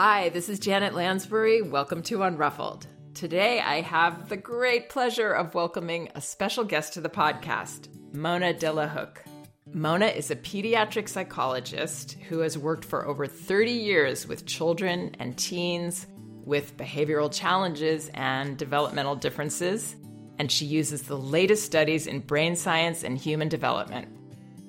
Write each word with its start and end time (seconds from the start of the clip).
Hi, 0.00 0.28
this 0.28 0.48
is 0.48 0.60
Janet 0.60 0.94
Lansbury. 0.94 1.60
Welcome 1.60 2.04
to 2.04 2.18
Unruffled. 2.18 2.86
Today, 3.14 3.58
I 3.58 3.80
have 3.80 4.28
the 4.28 4.36
great 4.36 4.90
pleasure 4.90 5.32
of 5.32 5.56
welcoming 5.56 6.08
a 6.14 6.20
special 6.20 6.62
guest 6.62 6.92
to 6.92 7.00
the 7.00 7.08
podcast, 7.08 7.88
Mona 8.14 8.52
Delahooke. 8.54 9.24
Mona 9.72 10.06
is 10.06 10.30
a 10.30 10.36
pediatric 10.36 11.08
psychologist 11.08 12.12
who 12.28 12.38
has 12.38 12.56
worked 12.56 12.84
for 12.84 13.08
over 13.08 13.26
30 13.26 13.72
years 13.72 14.24
with 14.24 14.46
children 14.46 15.16
and 15.18 15.36
teens 15.36 16.06
with 16.44 16.76
behavioral 16.76 17.28
challenges 17.32 18.08
and 18.14 18.56
developmental 18.56 19.16
differences, 19.16 19.96
and 20.38 20.48
she 20.48 20.64
uses 20.64 21.02
the 21.02 21.18
latest 21.18 21.64
studies 21.64 22.06
in 22.06 22.20
brain 22.20 22.54
science 22.54 23.02
and 23.02 23.18
human 23.18 23.48
development. 23.48 24.06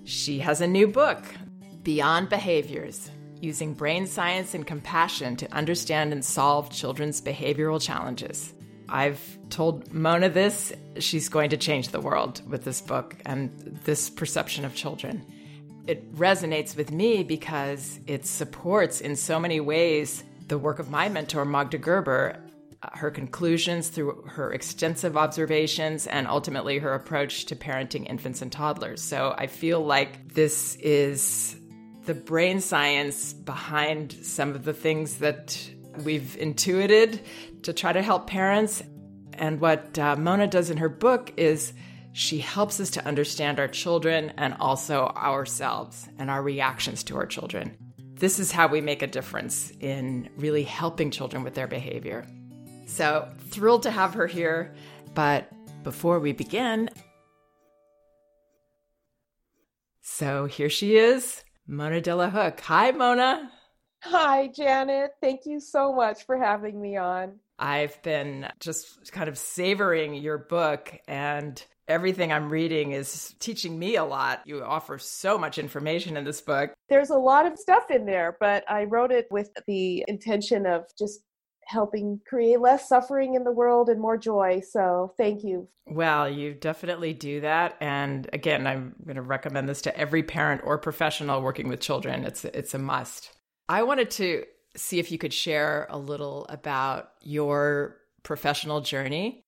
She 0.05 0.39
has 0.39 0.59
a 0.59 0.65
new 0.65 0.87
book, 0.87 1.23
Beyond 1.83 2.29
Behaviors 2.29 3.11
Using 3.41 3.73
Brain 3.73 4.05
Science 4.05 4.53
and 4.53 4.67
Compassion 4.67 5.37
to 5.37 5.53
Understand 5.53 6.11
and 6.11 6.23
Solve 6.23 6.69
Children's 6.71 7.21
Behavioral 7.21 7.81
Challenges. 7.81 8.53
I've 8.89 9.37
told 9.49 9.93
Mona 9.93 10.29
this. 10.29 10.73
She's 10.97 11.29
going 11.29 11.51
to 11.51 11.57
change 11.57 11.89
the 11.89 12.01
world 12.01 12.41
with 12.49 12.63
this 12.63 12.81
book 12.81 13.15
and 13.25 13.79
this 13.85 14.09
perception 14.09 14.65
of 14.65 14.75
children. 14.75 15.25
It 15.87 16.13
resonates 16.15 16.75
with 16.75 16.91
me 16.91 17.23
because 17.23 17.99
it 18.07 18.25
supports 18.25 18.99
in 18.99 19.15
so 19.15 19.39
many 19.39 19.59
ways 19.59 20.23
the 20.47 20.57
work 20.57 20.79
of 20.79 20.89
my 20.89 21.07
mentor, 21.09 21.45
Magda 21.45 21.77
Gerber, 21.77 22.43
her 22.93 23.11
conclusions 23.11 23.89
through 23.89 24.23
her 24.27 24.51
extensive 24.51 25.17
observations, 25.17 26.07
and 26.07 26.27
ultimately 26.27 26.79
her 26.79 26.93
approach 26.93 27.45
to 27.45 27.55
parenting 27.55 28.09
infants 28.09 28.41
and 28.41 28.51
toddlers. 28.51 29.01
So 29.01 29.35
I 29.37 29.47
feel 29.47 29.81
like 29.81 30.33
this 30.33 30.75
is 30.75 31.58
the 32.09 32.15
brain 32.15 32.59
science 32.59 33.33
behind 33.33 34.11
some 34.23 34.55
of 34.55 34.63
the 34.63 34.73
things 34.73 35.17
that 35.17 35.69
we've 36.03 36.35
intuited 36.37 37.21
to 37.61 37.71
try 37.71 37.93
to 37.93 38.01
help 38.01 38.25
parents. 38.25 38.81
And 39.33 39.61
what 39.61 39.99
uh, 39.99 40.15
Mona 40.15 40.47
does 40.47 40.71
in 40.71 40.77
her 40.77 40.89
book 40.89 41.31
is 41.37 41.71
she 42.11 42.39
helps 42.39 42.79
us 42.79 42.89
to 42.91 43.05
understand 43.05 43.59
our 43.59 43.67
children 43.67 44.33
and 44.37 44.55
also 44.59 45.05
ourselves 45.09 46.09
and 46.17 46.31
our 46.31 46.41
reactions 46.41 47.03
to 47.03 47.15
our 47.15 47.27
children. 47.27 47.77
This 48.15 48.39
is 48.39 48.51
how 48.51 48.67
we 48.67 48.81
make 48.81 49.03
a 49.03 49.07
difference 49.07 49.71
in 49.79 50.29
really 50.35 50.63
helping 50.63 51.11
children 51.11 51.43
with 51.43 51.53
their 51.53 51.67
behavior. 51.67 52.25
So, 52.87 53.31
thrilled 53.49 53.83
to 53.83 53.91
have 53.91 54.15
her 54.15 54.25
here. 54.25 54.73
But 55.13 55.47
before 55.83 56.19
we 56.19 56.31
begin, 56.31 56.89
so 60.01 60.47
here 60.47 60.71
she 60.71 60.97
is, 60.97 61.43
Mona 61.69 62.01
Delahooke. 62.01 62.61
Hi, 62.61 62.89
Mona. 62.89 63.51
Hi, 64.01 64.47
Janet. 64.47 65.11
Thank 65.21 65.41
you 65.45 65.59
so 65.59 65.93
much 65.93 66.25
for 66.25 66.35
having 66.35 66.81
me 66.81 66.97
on. 66.97 67.35
I've 67.59 68.01
been 68.01 68.47
just 68.59 69.11
kind 69.11 69.29
of 69.29 69.37
savoring 69.37 70.15
your 70.15 70.39
book, 70.39 70.97
and 71.07 71.63
everything 71.87 72.31
I'm 72.31 72.49
reading 72.49 72.93
is 72.93 73.35
teaching 73.39 73.77
me 73.77 73.97
a 73.97 74.03
lot. 74.03 74.41
You 74.45 74.63
offer 74.63 74.97
so 74.97 75.37
much 75.37 75.59
information 75.59 76.17
in 76.17 76.23
this 76.23 76.41
book. 76.41 76.71
There's 76.89 77.11
a 77.11 77.17
lot 77.17 77.45
of 77.45 77.55
stuff 77.59 77.91
in 77.91 78.07
there, 78.07 78.35
but 78.39 78.63
I 78.67 78.85
wrote 78.85 79.11
it 79.11 79.27
with 79.29 79.51
the 79.67 80.03
intention 80.07 80.65
of 80.65 80.85
just 80.97 81.19
helping 81.69 82.19
create 82.27 82.59
less 82.59 82.89
suffering 82.89 83.35
in 83.35 83.43
the 83.43 83.51
world 83.51 83.89
and 83.89 84.01
more 84.01 84.17
joy. 84.17 84.59
So 84.67 85.13
thank 85.17 85.43
you. 85.43 85.67
Well, 85.85 86.27
you 86.27 86.53
definitely 86.53 87.13
do 87.13 87.41
that. 87.41 87.77
And 87.79 88.27
again, 88.33 88.65
I'm 88.65 88.95
going 89.05 89.17
to 89.17 89.21
recommend 89.21 89.69
this 89.69 89.83
to 89.83 89.95
every 89.95 90.23
parent 90.23 90.61
or 90.63 90.79
professional 90.79 91.41
working 91.41 91.67
with 91.67 91.79
children. 91.79 92.23
It's 92.25 92.43
it's 92.43 92.73
a 92.73 92.79
must. 92.79 93.31
I 93.67 93.83
wanted 93.83 94.09
to 94.11 94.45
see 94.75 94.97
if 94.97 95.11
you 95.11 95.19
could 95.19 95.33
share 95.33 95.87
a 95.91 95.97
little 95.97 96.47
about 96.49 97.11
your 97.21 97.97
professional 98.23 98.81
journey. 98.81 99.43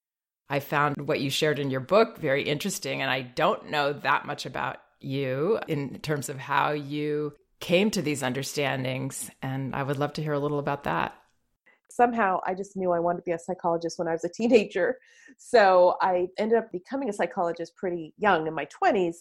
I 0.48 0.60
found 0.60 1.08
what 1.08 1.22
you 1.22 1.30
shared 1.30 1.60
in 1.60 1.72
your 1.72 1.80
book 1.80 2.20
very 2.20 2.44
interesting, 2.44 3.02
and 3.02 3.10
I 3.10 3.22
don't 3.22 3.72
know 3.72 3.94
that 3.94 4.26
much 4.26 4.46
about 4.46 4.78
you 5.00 5.60
in 5.68 6.00
terms 6.00 6.30
of 6.30 6.38
how 6.38 6.72
you 6.72 7.34
came 7.60 7.90
to 7.92 8.02
these 8.02 8.22
understandings. 8.22 9.32
And 9.42 9.74
I 9.74 9.82
would 9.82 9.98
love 9.98 10.14
to 10.14 10.24
hear 10.24 10.34
a 10.34 10.40
little 10.40 10.60
about 10.60 10.84
that 10.84 11.16
somehow 11.96 12.40
I 12.46 12.54
just 12.54 12.76
knew 12.76 12.92
I 12.92 13.00
wanted 13.00 13.20
to 13.20 13.24
be 13.24 13.32
a 13.32 13.40
psychologist 13.40 14.00
when 14.00 14.08
I 14.08 14.14
was 14.14 14.24
a 14.24 14.30
teenager. 14.30 14.98
So 15.38 15.96
I 16.02 16.28
ended 16.38 16.58
up 16.58 16.74
becoming 16.74 17.10
a 17.10 17.14
psychologist 17.14 17.78
pretty 17.78 18.14
young 18.18 18.48
in 18.48 18.54
my 18.54 18.66
20s. 18.66 19.16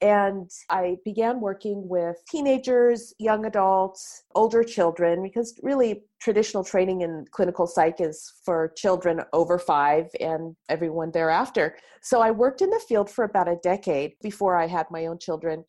And 0.00 0.50
I 0.68 0.96
began 1.04 1.40
working 1.40 1.88
with 1.88 2.16
teenagers, 2.28 3.14
young 3.20 3.44
adults, 3.46 4.24
older 4.34 4.64
children, 4.64 5.22
because 5.22 5.54
really 5.62 6.02
traditional 6.20 6.64
training 6.64 7.02
in 7.02 7.26
clinical 7.30 7.68
psych 7.68 8.00
is 8.00 8.32
for 8.44 8.72
children 8.76 9.20
over 9.32 9.58
five 9.58 10.06
and 10.20 10.56
everyone 10.68 11.12
thereafter. 11.12 11.76
So 12.02 12.20
I 12.20 12.32
worked 12.32 12.62
in 12.62 12.70
the 12.70 12.82
field 12.88 13.08
for 13.08 13.24
about 13.24 13.46
a 13.46 13.60
decade 13.62 14.14
before 14.22 14.56
I 14.56 14.66
had 14.66 14.86
my 14.90 15.06
own 15.06 15.18
children. 15.20 15.64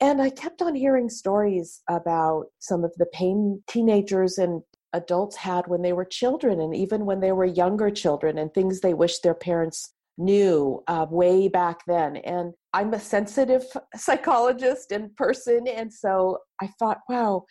And 0.00 0.20
I 0.20 0.30
kept 0.30 0.62
on 0.62 0.74
hearing 0.74 1.10
stories 1.10 1.82
about 1.88 2.46
some 2.58 2.84
of 2.84 2.94
the 2.96 3.06
pain 3.06 3.62
teenagers 3.68 4.38
and 4.38 4.62
adults 4.94 5.36
had 5.36 5.66
when 5.66 5.82
they 5.82 5.92
were 5.92 6.04
children 6.04 6.60
and 6.60 6.74
even 6.74 7.04
when 7.04 7.20
they 7.20 7.32
were 7.32 7.44
younger 7.44 7.90
children 7.90 8.38
and 8.38 8.54
things 8.54 8.80
they 8.80 8.94
wish 8.94 9.18
their 9.18 9.34
parents 9.34 9.92
knew 10.16 10.82
uh, 10.86 11.06
way 11.10 11.48
back 11.48 11.80
then. 11.86 12.16
And 12.16 12.54
I'm 12.72 12.94
a 12.94 13.00
sensitive 13.00 13.64
psychologist 13.96 14.92
and 14.92 15.14
person. 15.16 15.66
And 15.66 15.92
so 15.92 16.38
I 16.62 16.68
thought, 16.78 17.00
wow, 17.08 17.44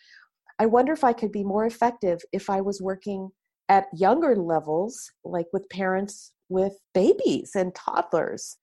I 0.58 0.66
wonder 0.66 0.92
if 0.92 1.04
I 1.04 1.12
could 1.12 1.32
be 1.32 1.44
more 1.44 1.66
effective 1.66 2.20
if 2.32 2.48
I 2.48 2.60
was 2.60 2.80
working 2.80 3.30
at 3.68 3.86
younger 3.94 4.36
levels, 4.36 5.10
like 5.24 5.46
with 5.52 5.68
parents 5.68 6.32
with 6.48 6.74
babies 6.92 7.52
and 7.54 7.74
toddlers. 7.74 8.58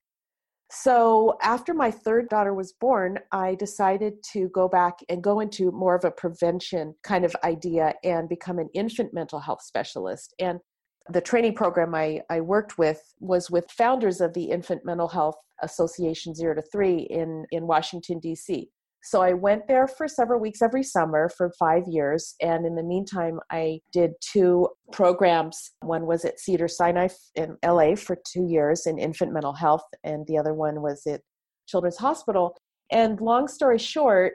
So 0.74 1.38
after 1.42 1.74
my 1.74 1.92
third 1.92 2.30
daughter 2.30 2.54
was 2.54 2.72
born, 2.72 3.20
I 3.34 3.56
decided 3.56 4.24
to 4.32 4.48
go 4.50 4.70
back 4.70 5.00
and 5.09 5.22
go 5.22 5.42
into 5.42 5.70
more 5.72 5.96
of 5.96 6.06
a 6.06 6.12
prevention 6.12 6.96
kind 7.04 7.26
of 7.26 7.36
idea 7.44 7.94
and 8.06 8.30
become 8.30 8.58
an 8.58 8.70
infant 8.74 9.14
mental 9.14 9.40
health 9.40 9.62
specialist. 9.64 10.34
And 10.40 10.62
the 11.09 11.20
training 11.20 11.56
program 11.56 11.94
I, 11.94 12.22
I 12.30 12.40
worked 12.40 12.78
with 12.78 13.02
was 13.20 13.52
with 13.52 13.70
founders 13.72 14.22
of 14.22 14.34
the 14.34 14.46
Infant 14.46 14.86
Mental 14.86 15.09
Health 15.09 15.36
Association 15.62 16.34
Zero 16.34 16.56
to 16.56 16.62
Three 16.62 17.00
in, 17.09 17.46
in 17.52 17.68
Washington, 17.68 18.20
D.C. 18.20 18.70
So 19.03 19.22
I 19.22 19.34
went 19.34 19.67
there 19.67 19.88
for 19.88 20.07
several 20.07 20.39
weeks 20.39 20.62
every 20.62 20.84
summer 20.84 21.29
for 21.29 21.51
five 21.57 21.84
years. 21.88 22.35
And 22.39 22.66
in 22.66 22.75
the 22.75 22.84
meantime, 22.84 23.39
I 23.50 23.79
did 23.91 24.12
two 24.22 24.69
programs. 24.91 25.72
One 25.81 26.06
was 26.06 26.23
at 26.23 26.39
Cedar 26.39 26.67
Sinai 26.67 27.07
in 27.35 27.57
LA 27.66 27.95
for 27.95 28.16
two 28.16 28.45
years 28.45 28.85
in 28.85 29.00
infant 29.00 29.34
mental 29.34 29.53
health, 29.53 29.84
and 30.03 30.25
the 30.28 30.38
other 30.38 30.53
one 30.53 30.81
was 30.81 31.06
at 31.07 31.22
Children's 31.67 31.97
Hospital. 31.97 32.56
And 32.91 33.19
long 33.19 33.47
story 33.47 33.79
short, 33.79 34.34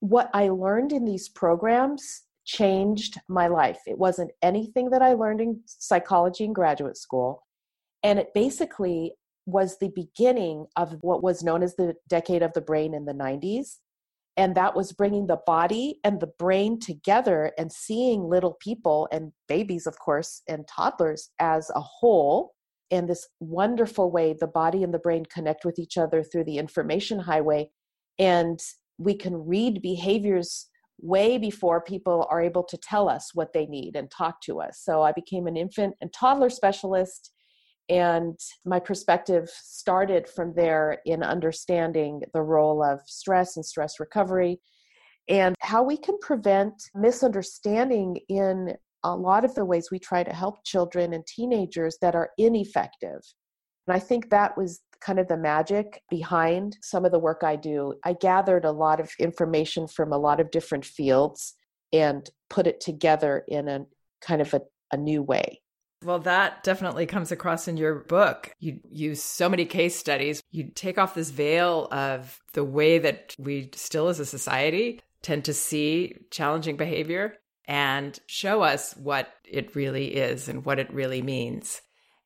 what 0.00 0.30
I 0.32 0.48
learned 0.48 0.92
in 0.92 1.04
these 1.04 1.28
programs 1.28 2.22
changed 2.46 3.18
my 3.28 3.48
life. 3.48 3.80
It 3.86 3.98
wasn't 3.98 4.30
anything 4.40 4.90
that 4.90 5.02
I 5.02 5.12
learned 5.12 5.42
in 5.42 5.60
psychology 5.66 6.44
in 6.44 6.54
graduate 6.54 6.96
school. 6.96 7.42
And 8.02 8.18
it 8.18 8.32
basically 8.34 9.12
was 9.44 9.76
the 9.78 9.90
beginning 9.94 10.66
of 10.76 10.96
what 11.02 11.22
was 11.22 11.42
known 11.42 11.62
as 11.62 11.76
the 11.76 11.96
decade 12.08 12.42
of 12.42 12.52
the 12.54 12.60
brain 12.62 12.94
in 12.94 13.04
the 13.04 13.12
90s 13.12 13.76
and 14.36 14.54
that 14.54 14.74
was 14.74 14.92
bringing 14.92 15.26
the 15.26 15.40
body 15.46 15.98
and 16.04 16.20
the 16.20 16.32
brain 16.38 16.78
together 16.78 17.52
and 17.58 17.70
seeing 17.72 18.22
little 18.22 18.56
people 18.60 19.08
and 19.12 19.32
babies 19.48 19.86
of 19.86 19.98
course 19.98 20.42
and 20.48 20.66
toddlers 20.68 21.30
as 21.38 21.70
a 21.74 21.80
whole 21.80 22.54
in 22.90 23.06
this 23.06 23.28
wonderful 23.38 24.10
way 24.10 24.34
the 24.38 24.46
body 24.46 24.82
and 24.82 24.92
the 24.92 24.98
brain 24.98 25.24
connect 25.32 25.64
with 25.64 25.78
each 25.78 25.96
other 25.96 26.22
through 26.22 26.44
the 26.44 26.58
information 26.58 27.18
highway. 27.18 27.70
And 28.18 28.60
we 28.98 29.14
can 29.14 29.46
read 29.46 29.80
behaviors 29.80 30.68
way 31.00 31.38
before 31.38 31.80
people 31.80 32.26
are 32.30 32.42
able 32.42 32.64
to 32.64 32.76
tell 32.76 33.08
us 33.08 33.30
what 33.32 33.52
they 33.54 33.66
need 33.66 33.96
and 33.96 34.10
talk 34.10 34.40
to 34.42 34.60
us. 34.60 34.80
So 34.82 35.02
i 35.02 35.12
became 35.12 35.46
an 35.46 35.56
infant 35.56 35.94
and 36.00 36.12
toddler 36.12 36.50
specialist 36.50 37.32
and 37.90 38.38
my 38.64 38.78
perspective 38.78 39.50
started 39.50 40.28
from 40.28 40.54
there 40.54 40.98
in 41.04 41.24
understanding 41.24 42.22
the 42.32 42.40
role 42.40 42.84
of 42.84 43.00
stress 43.04 43.56
and 43.56 43.66
stress 43.66 43.98
recovery 43.98 44.60
and 45.28 45.56
how 45.60 45.82
we 45.82 45.96
can 45.96 46.16
prevent 46.20 46.74
misunderstanding 46.94 48.18
in 48.28 48.74
a 49.02 49.14
lot 49.14 49.44
of 49.44 49.54
the 49.54 49.64
ways 49.64 49.90
we 49.90 49.98
try 49.98 50.22
to 50.22 50.32
help 50.32 50.64
children 50.64 51.12
and 51.14 51.26
teenagers 51.26 51.98
that 52.00 52.14
are 52.14 52.30
ineffective. 52.38 53.20
And 53.86 53.96
I 53.96 53.98
think 53.98 54.30
that 54.30 54.56
was 54.56 54.80
kind 55.00 55.18
of 55.18 55.26
the 55.26 55.36
magic 55.36 56.02
behind 56.10 56.76
some 56.82 57.04
of 57.04 57.10
the 57.10 57.18
work 57.18 57.42
I 57.42 57.56
do. 57.56 57.94
I 58.04 58.12
gathered 58.12 58.64
a 58.64 58.72
lot 58.72 59.00
of 59.00 59.10
information 59.18 59.88
from 59.88 60.12
a 60.12 60.18
lot 60.18 60.38
of 60.38 60.50
different 60.50 60.84
fields 60.84 61.54
and 61.92 62.28
put 62.48 62.66
it 62.66 62.80
together 62.80 63.44
in 63.48 63.68
a 63.68 63.86
kind 64.20 64.42
of 64.42 64.54
a, 64.54 64.60
a 64.92 64.96
new 64.96 65.22
way. 65.22 65.60
Well, 66.02 66.20
that 66.20 66.64
definitely 66.64 67.04
comes 67.06 67.30
across 67.30 67.68
in 67.68 67.76
your 67.76 67.96
book. 67.96 68.54
You 68.58 68.80
use 68.90 69.22
so 69.22 69.48
many 69.48 69.66
case 69.66 69.96
studies. 69.96 70.42
You 70.50 70.70
take 70.74 70.96
off 70.96 71.14
this 71.14 71.30
veil 71.30 71.88
of 71.90 72.40
the 72.54 72.64
way 72.64 72.98
that 72.98 73.36
we 73.38 73.70
still 73.74 74.08
as 74.08 74.18
a 74.18 74.24
society 74.24 75.00
tend 75.22 75.44
to 75.44 75.52
see 75.52 76.16
challenging 76.30 76.76
behavior 76.76 77.34
and 77.66 78.18
show 78.26 78.62
us 78.62 78.94
what 78.96 79.28
it 79.44 79.76
really 79.76 80.16
is 80.16 80.48
and 80.48 80.64
what 80.64 80.78
it 80.78 80.92
really 80.92 81.20
means. 81.20 81.82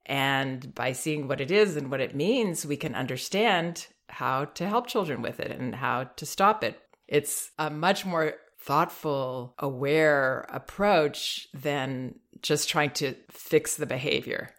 And 0.07 0.75
by 0.75 0.93
seeing 0.93 1.27
what 1.27 1.41
it 1.41 1.51
is 1.51 1.77
and 1.77 1.91
what 1.91 2.01
it 2.01 2.15
means, 2.15 2.65
we 2.65 2.77
can 2.77 2.95
understand 2.95 3.87
how 4.09 4.45
to 4.45 4.69
help 4.69 4.87
children 4.87 5.23
with 5.23 5.41
it 5.41 5.51
and 5.51 5.75
how 5.75 6.05
to 6.05 6.27
stop 6.27 6.63
it. 6.63 6.79
It's 7.09 7.51
a 7.59 7.71
much 7.71 8.07
more 8.07 8.35
thoughtful, 8.61 9.55
aware 9.59 10.47
approach 10.49 11.49
than 11.53 12.15
just 12.45 12.69
trying 12.69 12.91
to 12.91 13.17
fix 13.31 13.75
the 13.75 13.87
behavior. 13.87 14.51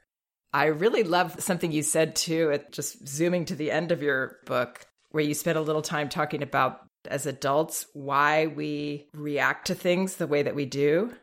I 0.51 0.65
really 0.65 1.03
love 1.03 1.39
something 1.39 1.71
you 1.71 1.83
said 1.83 2.15
too, 2.15 2.51
at 2.51 2.71
just 2.71 3.07
zooming 3.07 3.45
to 3.45 3.55
the 3.55 3.71
end 3.71 3.91
of 3.91 4.01
your 4.01 4.37
book, 4.45 4.85
where 5.11 5.23
you 5.23 5.33
spent 5.33 5.57
a 5.57 5.61
little 5.61 5.81
time 5.81 6.09
talking 6.09 6.43
about 6.43 6.79
as 7.07 7.25
adults 7.25 7.85
why 7.93 8.47
we 8.47 9.07
react 9.13 9.67
to 9.67 9.75
things 9.75 10.15
the 10.15 10.27
way 10.27 10.41
that 10.43 10.55
we 10.55 10.65
do, 10.65 11.13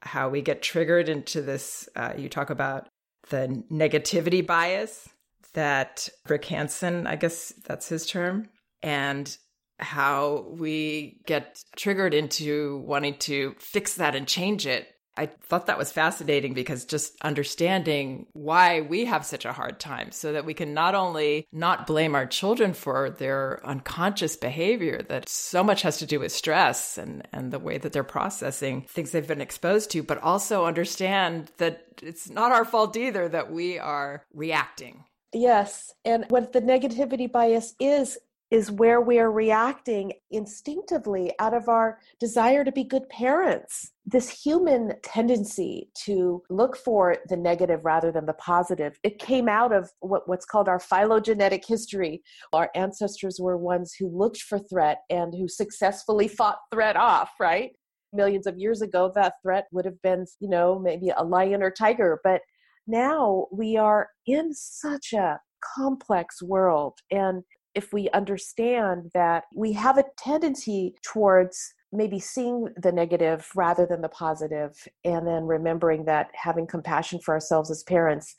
how 0.00 0.28
we 0.28 0.40
get 0.40 0.62
triggered 0.62 1.08
into 1.08 1.42
this. 1.42 1.88
Uh, 1.96 2.12
you 2.16 2.28
talk 2.28 2.50
about 2.50 2.88
the 3.28 3.62
negativity 3.70 4.46
bias 4.46 5.08
that 5.54 6.08
Rick 6.28 6.44
Hanson, 6.44 7.06
I 7.06 7.16
guess 7.16 7.52
that's 7.66 7.88
his 7.88 8.06
term, 8.06 8.48
and 8.82 9.36
how 9.78 10.46
we 10.50 11.20
get 11.26 11.62
triggered 11.76 12.14
into 12.14 12.78
wanting 12.86 13.18
to 13.18 13.54
fix 13.58 13.94
that 13.94 14.14
and 14.14 14.28
change 14.28 14.66
it. 14.66 14.88
I 15.16 15.26
thought 15.26 15.66
that 15.66 15.78
was 15.78 15.92
fascinating 15.92 16.54
because 16.54 16.84
just 16.84 17.16
understanding 17.22 18.26
why 18.32 18.82
we 18.82 19.04
have 19.06 19.24
such 19.24 19.44
a 19.44 19.52
hard 19.52 19.80
time 19.80 20.12
so 20.12 20.32
that 20.32 20.44
we 20.44 20.54
can 20.54 20.74
not 20.74 20.94
only 20.94 21.46
not 21.52 21.86
blame 21.86 22.14
our 22.14 22.26
children 22.26 22.74
for 22.74 23.10
their 23.10 23.64
unconscious 23.64 24.36
behavior 24.36 25.02
that 25.08 25.28
so 25.28 25.64
much 25.64 25.82
has 25.82 25.98
to 25.98 26.06
do 26.06 26.20
with 26.20 26.32
stress 26.32 26.98
and, 26.98 27.26
and 27.32 27.52
the 27.52 27.58
way 27.58 27.78
that 27.78 27.92
they're 27.92 28.04
processing 28.04 28.82
things 28.88 29.10
they've 29.10 29.26
been 29.26 29.40
exposed 29.40 29.90
to, 29.92 30.02
but 30.02 30.22
also 30.22 30.64
understand 30.64 31.50
that 31.58 31.86
it's 32.02 32.28
not 32.28 32.52
our 32.52 32.64
fault 32.64 32.96
either 32.96 33.28
that 33.28 33.50
we 33.50 33.78
are 33.78 34.24
reacting. 34.34 35.04
Yes. 35.32 35.92
And 36.04 36.24
what 36.28 36.52
the 36.52 36.60
negativity 36.60 37.30
bias 37.30 37.74
is, 37.78 38.18
is 38.50 38.70
where 38.70 39.00
we 39.00 39.18
are 39.18 39.32
reacting 39.32 40.12
instinctively 40.30 41.32
out 41.40 41.52
of 41.52 41.68
our 41.68 41.98
desire 42.20 42.64
to 42.64 42.70
be 42.70 42.84
good 42.84 43.08
parents. 43.08 43.90
This 44.04 44.30
human 44.30 44.92
tendency 45.02 45.90
to 46.04 46.42
look 46.48 46.76
for 46.76 47.16
the 47.28 47.36
negative 47.36 47.84
rather 47.84 48.12
than 48.12 48.26
the 48.26 48.34
positive, 48.34 48.98
it 49.02 49.18
came 49.18 49.48
out 49.48 49.72
of 49.72 49.90
what, 49.98 50.28
what's 50.28 50.46
called 50.46 50.68
our 50.68 50.78
phylogenetic 50.78 51.64
history. 51.66 52.22
Our 52.52 52.70
ancestors 52.76 53.40
were 53.40 53.58
ones 53.58 53.94
who 53.98 54.08
looked 54.08 54.42
for 54.42 54.60
threat 54.60 54.98
and 55.10 55.34
who 55.34 55.48
successfully 55.48 56.28
fought 56.38 56.58
threat 56.72 56.96
off, 56.96 57.30
right? 57.40 57.72
Millions 58.12 58.46
of 58.46 58.58
years 58.58 58.80
ago, 58.80 59.10
that 59.16 59.34
threat 59.42 59.66
would 59.72 59.84
have 59.84 60.00
been, 60.02 60.24
you 60.38 60.48
know, 60.48 60.78
maybe 60.78 61.10
a 61.16 61.24
lion 61.24 61.62
or 61.62 61.70
tiger. 61.72 62.20
But 62.22 62.42
now 62.86 63.46
we 63.50 63.76
are 63.76 64.08
in 64.26 64.54
such 64.54 65.12
a 65.12 65.40
complex 65.74 66.40
world. 66.40 66.98
And 67.10 67.42
if 67.76 67.92
we 67.92 68.08
understand 68.10 69.10
that 69.14 69.44
we 69.54 69.72
have 69.72 69.98
a 69.98 70.04
tendency 70.18 70.96
towards 71.02 71.74
maybe 71.92 72.18
seeing 72.18 72.68
the 72.82 72.90
negative 72.90 73.46
rather 73.54 73.86
than 73.86 74.00
the 74.00 74.08
positive, 74.08 74.72
and 75.04 75.26
then 75.26 75.44
remembering 75.44 76.04
that 76.06 76.30
having 76.34 76.66
compassion 76.66 77.20
for 77.24 77.34
ourselves 77.34 77.70
as 77.70 77.84
parents, 77.84 78.34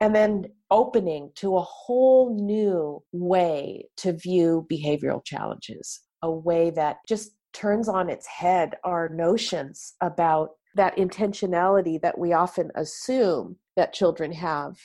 and 0.00 0.14
then 0.14 0.44
opening 0.70 1.30
to 1.34 1.56
a 1.56 1.62
whole 1.62 2.36
new 2.40 3.02
way 3.12 3.84
to 3.96 4.12
view 4.12 4.66
behavioral 4.70 5.24
challenges, 5.24 6.02
a 6.22 6.30
way 6.30 6.70
that 6.70 6.98
just 7.08 7.32
turns 7.52 7.88
on 7.88 8.10
its 8.10 8.26
head 8.26 8.74
our 8.84 9.08
notions 9.08 9.94
about 10.00 10.50
that 10.74 10.96
intentionality 10.96 12.00
that 12.00 12.18
we 12.18 12.32
often 12.32 12.70
assume 12.74 13.56
that 13.76 13.92
children 13.92 14.30
have. 14.32 14.76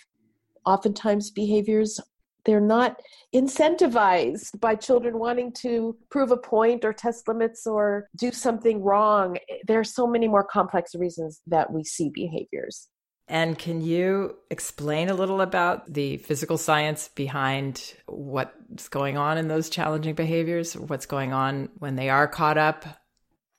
Oftentimes, 0.65 1.31
behaviors 1.31 1.99
they're 2.45 2.61
not 2.61 2.99
incentivized 3.33 4.59
by 4.59 4.75
children 4.75 5.19
wanting 5.19 5.51
to 5.53 5.95
prove 6.09 6.31
a 6.31 6.37
point 6.37 6.85
or 6.85 6.93
test 6.93 7.27
limits 7.27 7.67
or 7.67 8.07
do 8.15 8.31
something 8.31 8.81
wrong. 8.81 9.37
There 9.67 9.79
are 9.79 9.83
so 9.83 10.07
many 10.07 10.27
more 10.27 10.43
complex 10.43 10.95
reasons 10.95 11.41
that 11.47 11.71
we 11.71 11.83
see 11.83 12.09
behaviors. 12.09 12.87
And 13.29 13.59
can 13.59 13.81
you 13.81 14.37
explain 14.49 15.09
a 15.09 15.13
little 15.13 15.41
about 15.41 15.93
the 15.93 16.17
physical 16.17 16.57
science 16.57 17.09
behind 17.09 17.93
what's 18.07 18.89
going 18.89 19.17
on 19.17 19.37
in 19.37 19.47
those 19.47 19.69
challenging 19.69 20.15
behaviors, 20.15 20.75
what's 20.75 21.05
going 21.05 21.31
on 21.31 21.69
when 21.77 21.95
they 21.95 22.09
are 22.09 22.27
caught 22.27 22.57
up? 22.57 22.85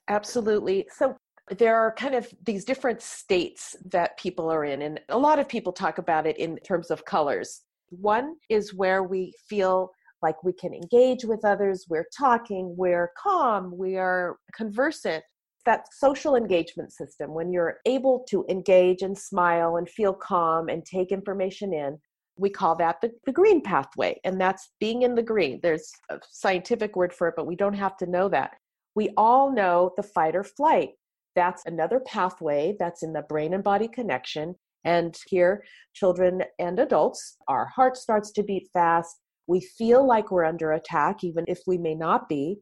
Absolutely. 0.08 0.88
So, 0.96 1.16
there 1.56 1.76
are 1.76 1.92
kind 1.92 2.14
of 2.14 2.28
these 2.44 2.64
different 2.64 3.02
states 3.02 3.76
that 3.86 4.16
people 4.18 4.50
are 4.50 4.64
in, 4.64 4.82
and 4.82 5.00
a 5.08 5.18
lot 5.18 5.40
of 5.40 5.48
people 5.48 5.72
talk 5.72 5.98
about 5.98 6.26
it 6.26 6.38
in 6.38 6.56
terms 6.58 6.90
of 6.90 7.04
colors. 7.04 7.62
One 7.90 8.36
is 8.48 8.74
where 8.74 9.02
we 9.02 9.34
feel 9.48 9.90
like 10.22 10.42
we 10.44 10.52
can 10.52 10.74
engage 10.74 11.24
with 11.24 11.44
others, 11.44 11.86
we're 11.88 12.08
talking, 12.16 12.74
we're 12.76 13.10
calm, 13.16 13.76
we 13.76 13.96
are 13.96 14.36
conversant. 14.54 15.24
That 15.66 15.86
social 15.92 16.36
engagement 16.36 16.92
system, 16.92 17.34
when 17.34 17.52
you're 17.52 17.78
able 17.84 18.24
to 18.30 18.46
engage 18.48 19.02
and 19.02 19.16
smile 19.16 19.76
and 19.76 19.88
feel 19.88 20.14
calm 20.14 20.68
and 20.68 20.84
take 20.84 21.12
information 21.12 21.74
in, 21.74 21.98
we 22.36 22.48
call 22.48 22.74
that 22.76 22.96
the, 23.02 23.10
the 23.26 23.32
green 23.32 23.60
pathway. 23.62 24.18
And 24.24 24.40
that's 24.40 24.70
being 24.80 25.02
in 25.02 25.14
the 25.14 25.22
green. 25.22 25.60
There's 25.62 25.90
a 26.10 26.18
scientific 26.30 26.96
word 26.96 27.12
for 27.12 27.28
it, 27.28 27.34
but 27.36 27.46
we 27.46 27.56
don't 27.56 27.74
have 27.74 27.96
to 27.98 28.06
know 28.06 28.28
that. 28.30 28.52
We 28.94 29.10
all 29.16 29.52
know 29.52 29.92
the 29.96 30.02
fight 30.02 30.34
or 30.34 30.44
flight. 30.44 30.90
That's 31.36 31.62
another 31.66 32.00
pathway 32.00 32.76
that's 32.78 33.02
in 33.02 33.12
the 33.12 33.22
brain 33.22 33.52
and 33.52 33.62
body 33.62 33.88
connection. 33.88 34.54
And 34.84 35.16
here, 35.26 35.64
children 35.94 36.42
and 36.58 36.78
adults, 36.78 37.36
our 37.48 37.66
heart 37.66 37.96
starts 37.96 38.32
to 38.32 38.42
beat 38.42 38.68
fast. 38.72 39.16
We 39.46 39.60
feel 39.60 40.06
like 40.06 40.30
we're 40.30 40.44
under 40.44 40.72
attack, 40.72 41.24
even 41.24 41.44
if 41.48 41.60
we 41.66 41.76
may 41.76 41.94
not 41.94 42.28
be. 42.28 42.58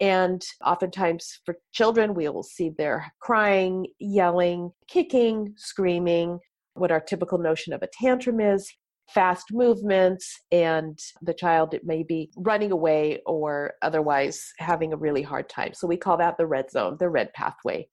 And 0.00 0.42
oftentimes 0.64 1.40
for 1.44 1.56
children, 1.72 2.14
we 2.14 2.28
will 2.28 2.42
see 2.42 2.70
their 2.76 3.10
crying, 3.20 3.86
yelling, 3.98 4.70
kicking, 4.88 5.54
screaming, 5.56 6.38
what 6.74 6.92
our 6.92 7.00
typical 7.00 7.38
notion 7.38 7.72
of 7.72 7.82
a 7.82 7.88
tantrum 7.98 8.40
is, 8.40 8.70
fast 9.08 9.46
movements, 9.52 10.40
and 10.52 10.98
the 11.22 11.32
child 11.32 11.74
may 11.84 12.02
be 12.02 12.30
running 12.36 12.72
away 12.72 13.22
or 13.24 13.72
otherwise 13.80 14.44
having 14.58 14.92
a 14.92 14.96
really 14.96 15.22
hard 15.22 15.48
time. 15.48 15.72
So 15.72 15.86
we 15.86 15.96
call 15.96 16.18
that 16.18 16.36
the 16.36 16.46
red 16.46 16.70
zone, 16.70 16.96
the 17.00 17.08
red 17.08 17.32
pathway. 17.32 17.88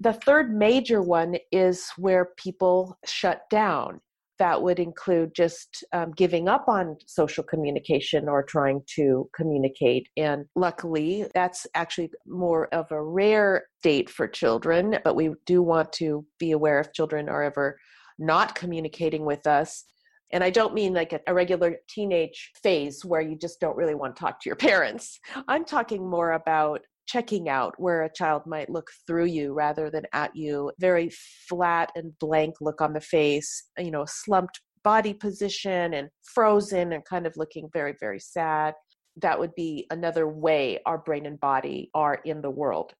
The 0.00 0.12
third 0.12 0.54
major 0.54 1.02
one 1.02 1.36
is 1.50 1.88
where 1.96 2.30
people 2.36 2.98
shut 3.04 3.42
down. 3.50 4.00
That 4.38 4.62
would 4.62 4.80
include 4.80 5.34
just 5.34 5.84
um, 5.92 6.10
giving 6.12 6.48
up 6.48 6.64
on 6.66 6.96
social 7.06 7.44
communication 7.44 8.28
or 8.28 8.42
trying 8.42 8.82
to 8.96 9.28
communicate. 9.36 10.08
And 10.16 10.46
luckily, 10.56 11.26
that's 11.34 11.66
actually 11.74 12.10
more 12.26 12.66
of 12.74 12.90
a 12.90 13.02
rare 13.02 13.66
state 13.78 14.10
for 14.10 14.26
children, 14.26 14.98
but 15.04 15.14
we 15.14 15.32
do 15.46 15.62
want 15.62 15.92
to 15.94 16.26
be 16.38 16.50
aware 16.50 16.80
if 16.80 16.92
children 16.92 17.28
are 17.28 17.44
ever 17.44 17.78
not 18.18 18.54
communicating 18.54 19.24
with 19.24 19.46
us 19.46 19.84
and 20.32 20.42
I 20.42 20.50
don't 20.50 20.74
mean 20.74 20.94
like 20.94 21.12
a, 21.12 21.20
a, 21.26 21.34
regular 21.34 21.76
teenage 21.88 22.50
phase 22.62 23.04
where 23.04 23.20
you 23.20 23.36
just 23.36 23.60
don't 23.60 23.76
really 23.76 23.94
want 23.94 24.16
to 24.16 24.20
talk 24.20 24.40
to 24.40 24.48
your 24.48 24.56
parents. 24.70 25.20
I'm 25.46 25.64
talking 25.64 26.08
more 26.08 26.32
about 26.32 26.80
checking 27.06 27.48
out 27.48 27.74
where 27.78 28.02
a 28.02 28.12
child 28.12 28.42
might 28.46 28.70
look 28.70 28.88
through 29.06 29.26
you 29.26 29.52
rather 29.52 29.90
than 29.90 30.04
at 30.12 30.34
you 30.34 30.70
very 30.78 31.10
flat 31.48 31.90
and 31.94 32.16
blank 32.18 32.54
look 32.60 32.80
on 32.80 32.92
the 32.92 33.00
face 33.00 33.70
you 33.78 33.90
know 33.90 34.04
slumped 34.06 34.60
body 34.82 35.14
position 35.14 35.94
and 35.94 36.08
frozen 36.22 36.92
and 36.92 37.04
kind 37.04 37.26
of 37.26 37.36
looking 37.36 37.68
very 37.72 37.94
very 38.00 38.20
sad. 38.20 38.74
That 39.20 39.38
would 39.38 39.54
be 39.54 39.86
another 39.90 40.28
way 40.28 40.80
our 40.86 40.98
brain 40.98 41.26
and 41.26 41.38
body 41.38 41.90
are 41.94 42.20
in 42.24 42.40
the 42.40 42.50
world. 42.50 42.92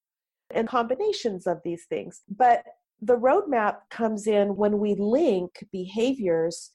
And 0.51 0.69
combinations 0.69 1.47
of 1.47 1.61
these 1.65 1.87
things. 1.89 2.23
But 2.29 2.65
the 3.01 3.17
roadmap 3.17 3.77
comes 3.91 4.27
in 4.27 4.55
when 4.57 4.79
we 4.79 4.95
link 4.95 5.65
behaviors 5.73 6.71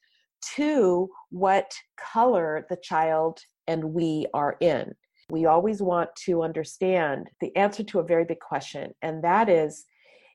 to 0.55 1.09
what 1.29 1.71
color 1.97 2.65
the 2.69 2.77
child 2.81 3.39
and 3.67 3.83
we 3.83 4.25
are 4.33 4.57
in 4.59 4.93
we 5.29 5.45
always 5.45 5.81
want 5.81 6.09
to 6.25 6.41
understand 6.41 7.29
the 7.41 7.55
answer 7.55 7.83
to 7.83 7.99
a 7.99 8.03
very 8.03 8.23
big 8.23 8.39
question, 8.39 8.93
and 9.01 9.23
that 9.23 9.49
is 9.49 9.85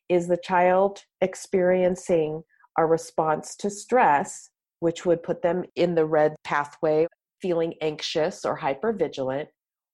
Is 0.08 0.28
the 0.28 0.36
child 0.36 1.02
experiencing 1.20 2.42
a 2.78 2.84
response 2.84 3.56
to 3.56 3.70
stress, 3.70 4.50
which 4.80 5.06
would 5.06 5.22
put 5.22 5.42
them 5.42 5.64
in 5.76 5.94
the 5.94 6.06
red 6.06 6.34
pathway, 6.44 7.06
feeling 7.40 7.74
anxious 7.80 8.44
or 8.44 8.58
hypervigilant? 8.58 9.46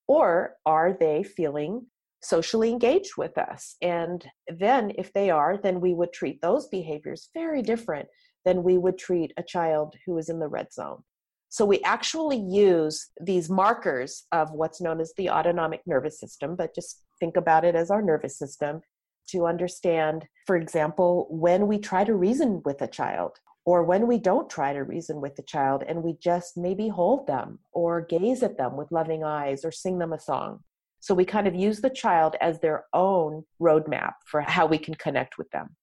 Or 0.09 0.57
are 0.64 0.97
they 0.99 1.23
feeling 1.23 1.87
socially 2.23 2.71
engaged 2.71 3.17
with 3.17 3.38
us? 3.38 3.76
And 3.83 4.26
then, 4.49 4.93
if 4.97 5.12
they 5.12 5.31
are, 5.31 5.59
then 5.59 5.81
we 5.81 5.95
would 5.95 6.12
treat 6.12 6.40
those 6.40 6.67
behaviors 6.69 7.28
very 7.35 7.62
different 7.62 8.09
than 8.45 8.62
we 8.62 8.78
would 8.78 8.99
treat 8.99 9.33
a 9.37 9.43
child 9.43 9.95
who 10.07 10.17
is 10.19 10.28
in 10.28 10.38
the 10.40 10.49
red 10.49 10.73
zone. 10.73 11.02
So 11.49 11.64
we 11.64 11.81
actually 11.83 12.38
use 12.38 13.09
these 13.21 13.49
markers 13.49 14.25
of 14.33 14.52
what's 14.52 14.81
known 14.81 15.00
as 15.00 15.12
the 15.17 15.31
autonomic 15.31 15.81
nervous 15.87 16.21
system, 16.21 16.57
but 16.57 16.75
just 16.75 17.02
think 17.21 17.37
about 17.37 17.64
it 17.64 17.75
as 17.75 17.90
our 17.90 18.02
nervous 18.02 18.38
system 18.38 18.83
to 19.31 19.47
understand, 19.47 20.26
for 20.47 20.57
example, 20.57 21.26
when 21.31 21.67
we 21.67 21.78
try 21.78 22.05
to 22.05 22.14
reason 22.14 22.62
with 22.64 22.81
a 22.83 22.87
child 22.87 23.38
or 23.64 23.83
when 23.83 24.07
we 24.07 24.19
don't 24.19 24.49
try 24.49 24.73
to 24.73 24.83
reason 24.83 25.21
with 25.21 25.37
the 25.37 25.43
child 25.43 25.85
and 25.87 26.02
we 26.02 26.14
just 26.23 26.57
maybe 26.57 26.88
hold 26.88 27.26
them 27.26 27.59
or 27.73 28.00
gaze 28.00 28.43
at 28.43 28.57
them 28.57 28.76
with 28.76 28.90
loving 28.90 29.25
eyes 29.25 29.64
or 29.64 29.71
sing 29.71 29.99
them 29.99 30.12
a 30.12 30.19
song. 30.19 30.61
So 31.00 31.14
we 31.14 31.25
kind 31.25 31.47
of 31.47 31.55
use 31.55 31.81
the 31.81 31.90
child 31.90 32.37
as 32.40 32.61
their 32.61 32.85
own 32.93 33.45
roadmap 33.61 34.14
for 34.26 34.40
how 34.40 34.67
we 34.67 34.78
can 34.78 34.95
connect 34.95 35.38
with 35.38 35.50
them. 35.50 35.76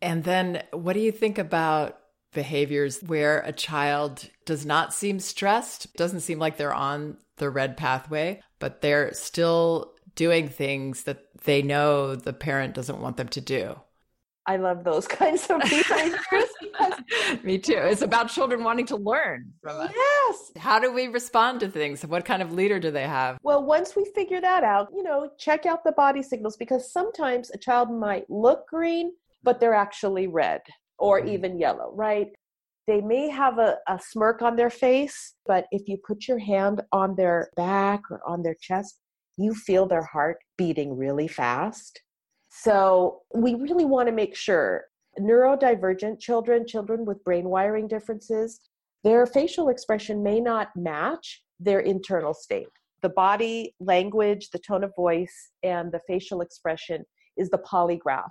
And 0.00 0.24
then 0.24 0.62
what 0.72 0.92
do 0.92 1.00
you 1.00 1.12
think 1.12 1.38
about 1.38 1.98
behaviors 2.34 3.00
where 3.02 3.40
a 3.40 3.52
child 3.52 4.28
does 4.44 4.66
not 4.66 4.92
seem 4.92 5.20
stressed, 5.20 5.94
doesn't 5.96 6.20
seem 6.20 6.38
like 6.38 6.56
they're 6.56 6.74
on 6.74 7.16
the 7.36 7.50
red 7.50 7.76
pathway, 7.76 8.40
but 8.58 8.80
they're 8.80 9.12
still 9.14 9.94
doing 10.14 10.48
things 10.48 11.04
that 11.04 11.24
they 11.44 11.62
know 11.62 12.14
the 12.14 12.32
parent 12.32 12.74
doesn't 12.74 13.00
want 13.00 13.16
them 13.16 13.28
to 13.28 13.40
do? 13.40 13.76
I 14.46 14.56
love 14.56 14.84
those 14.84 15.08
kinds 15.08 15.46
of 15.48 15.60
behaviors 15.60 16.48
me 17.42 17.58
too. 17.58 17.76
It's 17.76 18.02
about 18.02 18.28
children 18.28 18.64
wanting 18.64 18.86
to 18.86 18.96
learn 18.96 19.52
from 19.62 19.80
us. 19.80 19.92
Yes. 19.94 20.52
How 20.56 20.78
do 20.78 20.92
we 20.92 21.08
respond 21.08 21.60
to 21.60 21.68
things? 21.68 22.04
What 22.04 22.24
kind 22.24 22.42
of 22.42 22.52
leader 22.52 22.78
do 22.78 22.90
they 22.90 23.06
have? 23.06 23.38
Well, 23.42 23.64
once 23.64 23.96
we 23.96 24.04
figure 24.14 24.40
that 24.40 24.64
out, 24.64 24.88
you 24.94 25.02
know, 25.02 25.30
check 25.38 25.66
out 25.66 25.84
the 25.84 25.92
body 25.92 26.22
signals 26.22 26.56
because 26.56 26.92
sometimes 26.92 27.50
a 27.50 27.58
child 27.58 27.90
might 27.90 28.28
look 28.28 28.68
green, 28.68 29.12
but 29.42 29.60
they're 29.60 29.74
actually 29.74 30.26
red 30.26 30.62
or 30.98 31.20
mm-hmm. 31.20 31.30
even 31.30 31.58
yellow, 31.58 31.92
right? 31.94 32.28
They 32.86 33.00
may 33.00 33.28
have 33.30 33.58
a, 33.58 33.78
a 33.88 33.98
smirk 33.98 34.42
on 34.42 34.56
their 34.56 34.70
face, 34.70 35.34
but 35.46 35.66
if 35.70 35.88
you 35.88 35.98
put 36.06 36.28
your 36.28 36.38
hand 36.38 36.82
on 36.92 37.16
their 37.16 37.48
back 37.56 38.02
or 38.10 38.20
on 38.26 38.42
their 38.42 38.56
chest, 38.60 38.98
you 39.36 39.54
feel 39.54 39.86
their 39.86 40.04
heart 40.04 40.36
beating 40.58 40.96
really 40.96 41.26
fast 41.26 42.00
so 42.56 43.22
we 43.34 43.54
really 43.54 43.84
want 43.84 44.06
to 44.06 44.14
make 44.14 44.36
sure 44.36 44.84
neurodivergent 45.18 46.20
children, 46.20 46.64
children 46.64 47.04
with 47.04 47.22
brain 47.24 47.48
wiring 47.48 47.88
differences, 47.88 48.60
their 49.02 49.26
facial 49.26 49.70
expression 49.70 50.22
may 50.22 50.40
not 50.40 50.68
match 50.76 51.42
their 51.58 51.80
internal 51.80 52.32
state. 52.32 52.68
The 53.02 53.08
body 53.08 53.74
language, 53.80 54.50
the 54.50 54.60
tone 54.60 54.84
of 54.84 54.92
voice, 54.94 55.50
and 55.64 55.90
the 55.90 56.00
facial 56.06 56.42
expression 56.42 57.04
is 57.36 57.50
the 57.50 57.58
polygraph 57.58 58.30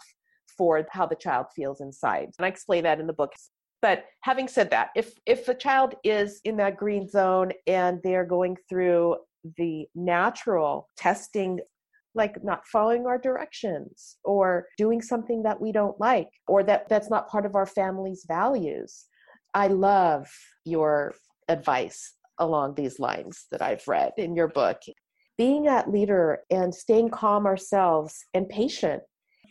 for 0.57 0.85
how 0.91 1.05
the 1.05 1.15
child 1.15 1.47
feels 1.55 1.81
inside. 1.81 2.29
And 2.37 2.45
I 2.45 2.47
explain 2.47 2.83
that 2.83 2.99
in 2.99 3.07
the 3.07 3.13
book. 3.13 3.33
But 3.81 4.05
having 4.21 4.47
said 4.47 4.71
that, 4.71 4.89
if 4.95 5.13
if 5.25 5.47
a 5.49 5.53
child 5.53 5.95
is 6.03 6.39
in 6.45 6.57
that 6.57 6.77
green 6.77 7.07
zone 7.07 7.51
and 7.67 7.99
they're 8.03 8.25
going 8.25 8.57
through 8.69 9.17
the 9.57 9.85
natural 9.93 10.89
testing 10.97 11.59
like 12.15 12.43
not 12.43 12.65
following 12.67 13.05
our 13.05 13.17
directions 13.17 14.17
or 14.23 14.67
doing 14.77 15.01
something 15.01 15.43
that 15.43 15.59
we 15.59 15.71
don't 15.71 15.99
like 15.99 16.29
or 16.47 16.63
that 16.63 16.87
that's 16.89 17.09
not 17.09 17.29
part 17.29 17.45
of 17.45 17.55
our 17.55 17.65
family's 17.65 18.25
values 18.27 19.05
i 19.53 19.67
love 19.67 20.27
your 20.65 21.13
advice 21.49 22.13
along 22.39 22.75
these 22.75 22.99
lines 22.99 23.45
that 23.51 23.61
i've 23.61 23.87
read 23.87 24.11
in 24.17 24.35
your 24.35 24.47
book 24.47 24.79
being 25.37 25.63
that 25.63 25.89
leader 25.89 26.39
and 26.51 26.73
staying 26.73 27.09
calm 27.09 27.45
ourselves 27.45 28.25
and 28.33 28.47
patient 28.49 29.01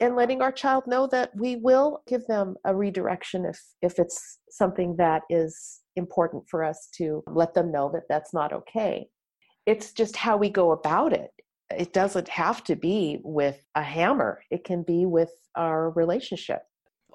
and 0.00 0.16
letting 0.16 0.42
our 0.42 0.52
child 0.52 0.84
know 0.86 1.06
that 1.06 1.30
we 1.36 1.56
will 1.56 2.02
give 2.06 2.26
them 2.26 2.56
a 2.64 2.74
redirection 2.74 3.44
if 3.44 3.60
if 3.82 3.98
it's 3.98 4.38
something 4.50 4.96
that 4.96 5.22
is 5.30 5.80
important 5.96 6.42
for 6.48 6.64
us 6.64 6.88
to 6.96 7.22
let 7.26 7.54
them 7.54 7.70
know 7.70 7.90
that 7.92 8.04
that's 8.08 8.32
not 8.32 8.52
okay 8.52 9.06
it's 9.66 9.92
just 9.92 10.16
how 10.16 10.36
we 10.36 10.48
go 10.48 10.72
about 10.72 11.12
it 11.12 11.30
it 11.78 11.92
doesn't 11.92 12.28
have 12.28 12.62
to 12.64 12.76
be 12.76 13.18
with 13.22 13.64
a 13.74 13.82
hammer, 13.82 14.42
it 14.50 14.64
can 14.64 14.82
be 14.82 15.06
with 15.06 15.32
our 15.56 15.90
relationship. 15.90 16.62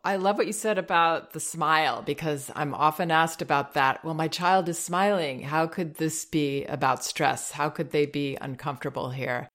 I 0.03 0.15
love 0.15 0.37
what 0.37 0.47
you 0.47 0.53
said 0.53 0.77
about 0.77 1.33
the 1.33 1.39
smile 1.39 2.01
because 2.01 2.51
I'm 2.55 2.73
often 2.73 3.11
asked 3.11 3.41
about 3.41 3.73
that. 3.73 4.03
Well, 4.05 4.13
my 4.13 4.27
child 4.27 4.69
is 4.69 4.79
smiling. 4.79 5.41
How 5.41 5.67
could 5.67 5.95
this 5.95 6.23
be 6.23 6.63
about 6.65 7.03
stress? 7.03 7.51
How 7.51 7.69
could 7.69 7.91
they 7.91 8.05
be 8.05 8.37
uncomfortable 8.39 9.09
here? 9.09 9.49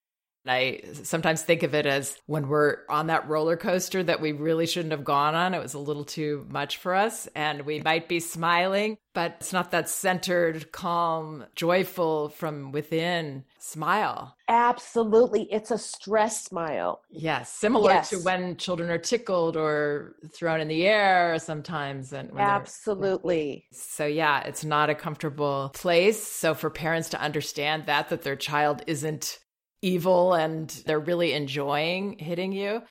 I 0.46 0.80
sometimes 1.04 1.42
think 1.42 1.62
of 1.62 1.74
it 1.74 1.86
as 1.86 2.16
when 2.26 2.48
we're 2.48 2.78
on 2.88 3.06
that 3.06 3.28
roller 3.28 3.56
coaster 3.56 4.02
that 4.02 4.20
we 4.20 4.32
really 4.32 4.66
shouldn't 4.66 4.92
have 4.92 5.04
gone 5.04 5.34
on. 5.34 5.54
It 5.54 5.62
was 5.62 5.74
a 5.74 5.78
little 5.78 6.04
too 6.04 6.46
much 6.50 6.78
for 6.78 6.94
us, 6.94 7.28
and 7.34 7.62
we 7.62 7.80
might 7.80 8.08
be 8.08 8.18
smiling, 8.18 8.98
but 9.14 9.36
it's 9.40 9.52
not 9.52 9.70
that 9.70 9.88
centered, 9.88 10.72
calm, 10.72 11.44
joyful 11.54 12.30
from 12.30 12.72
within 12.72 13.44
smile. 13.58 14.36
Absolutely. 14.48 15.44
It's 15.52 15.70
a 15.70 15.78
stress 15.78 16.44
smile. 16.44 17.02
Yes. 17.10 17.52
Similar 17.52 17.92
yes. 17.92 18.10
to 18.10 18.16
when 18.18 18.56
children 18.56 18.90
are 18.90 18.98
tickled 18.98 19.56
or 19.56 20.16
thrown 20.34 20.60
in 20.60 20.68
the 20.68 20.86
air 20.86 21.38
sometimes. 21.38 22.12
And 22.12 22.30
Absolutely. 22.36 23.64
So, 23.72 24.04
yeah, 24.04 24.40
it's 24.40 24.64
not 24.64 24.90
a 24.90 24.94
comfortable 24.94 25.70
place. 25.74 26.22
So, 26.22 26.54
for 26.54 26.70
parents 26.70 27.08
to 27.10 27.20
understand 27.20 27.86
that, 27.86 28.08
that 28.08 28.22
their 28.22 28.36
child 28.36 28.82
isn't 28.86 29.38
evil 29.82 30.34
and 30.34 30.70
they're 30.86 31.00
really 31.00 31.32
enjoying 31.32 32.18
hitting 32.18 32.52
you? 32.52 32.82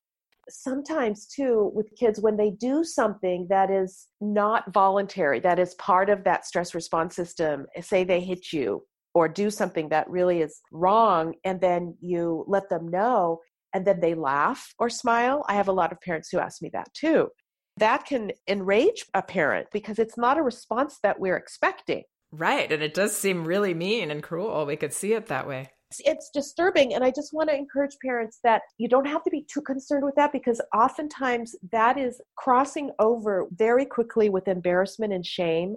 Sometimes 0.50 1.28
too 1.28 1.72
with 1.74 1.88
kids 1.98 2.20
when 2.20 2.36
they 2.36 2.52
do 2.52 2.84
something 2.84 3.48
that 3.50 3.72
is 3.72 4.08
not 4.20 4.72
voluntary 4.74 5.40
that 5.40 5.60
is 5.60 5.74
part 5.76 6.10
of 6.10 6.26
that 6.26 6.46
stress 6.46 6.76
response 6.76 7.16
system 7.16 7.66
say 7.80 8.04
they 8.04 8.20
hit 8.20 8.52
you 8.52 8.84
or 9.14 9.28
do 9.28 9.50
something 9.50 9.90
that 9.90 10.10
really 10.10 10.42
is 10.42 10.60
wrong 10.72 11.36
and 11.46 11.62
then 11.62 11.96
you 12.02 12.44
let 12.48 12.70
them 12.70 12.88
know 12.88 13.40
and 13.74 13.88
then 13.88 14.02
they 14.02 14.14
laugh 14.14 14.74
or 14.80 14.90
smile. 14.90 15.46
I 15.48 15.54
have 15.54 15.70
a 15.70 15.74
lot 15.74 15.94
of 15.94 16.02
parents 16.02 16.30
who 16.30 16.40
ask 16.40 16.62
me 16.62 16.70
that 16.74 16.94
too. 16.94 17.30
That 17.78 18.06
can 18.06 18.34
enrage 18.48 19.06
a 19.14 19.22
parent 19.22 19.68
because 19.72 19.98
it's 19.98 20.18
not 20.18 20.38
a 20.38 20.44
response 20.44 20.98
that 21.04 21.20
we're 21.20 21.38
expecting. 21.38 22.04
Right 22.32 22.70
and 22.70 22.84
it 22.84 22.94
does 22.94 23.16
seem 23.16 23.46
really 23.46 23.74
mean 23.74 24.12
and 24.12 24.22
cruel. 24.24 24.66
We 24.66 24.76
could 24.76 24.94
see 24.94 25.14
it 25.14 25.28
that 25.28 25.48
way 25.48 25.70
it's 26.06 26.30
disturbing 26.30 26.94
and 26.94 27.04
i 27.04 27.12
just 27.12 27.34
want 27.34 27.50
to 27.50 27.56
encourage 27.56 27.98
parents 28.04 28.40
that 28.44 28.62
you 28.78 28.88
don't 28.88 29.08
have 29.08 29.24
to 29.24 29.30
be 29.30 29.46
too 29.52 29.62
concerned 29.62 30.06
with 30.06 30.16
that 30.16 30.32
because 30.32 30.62
oftentimes 30.76 31.56
that 31.72 31.98
is 31.98 32.22
crossing 32.38 32.92
over 33.00 33.48
very 33.52 33.86
quickly 33.86 34.30
with 34.30 34.48
embarrassment 34.48 35.14
and 35.14 35.26
shame. 35.26 35.76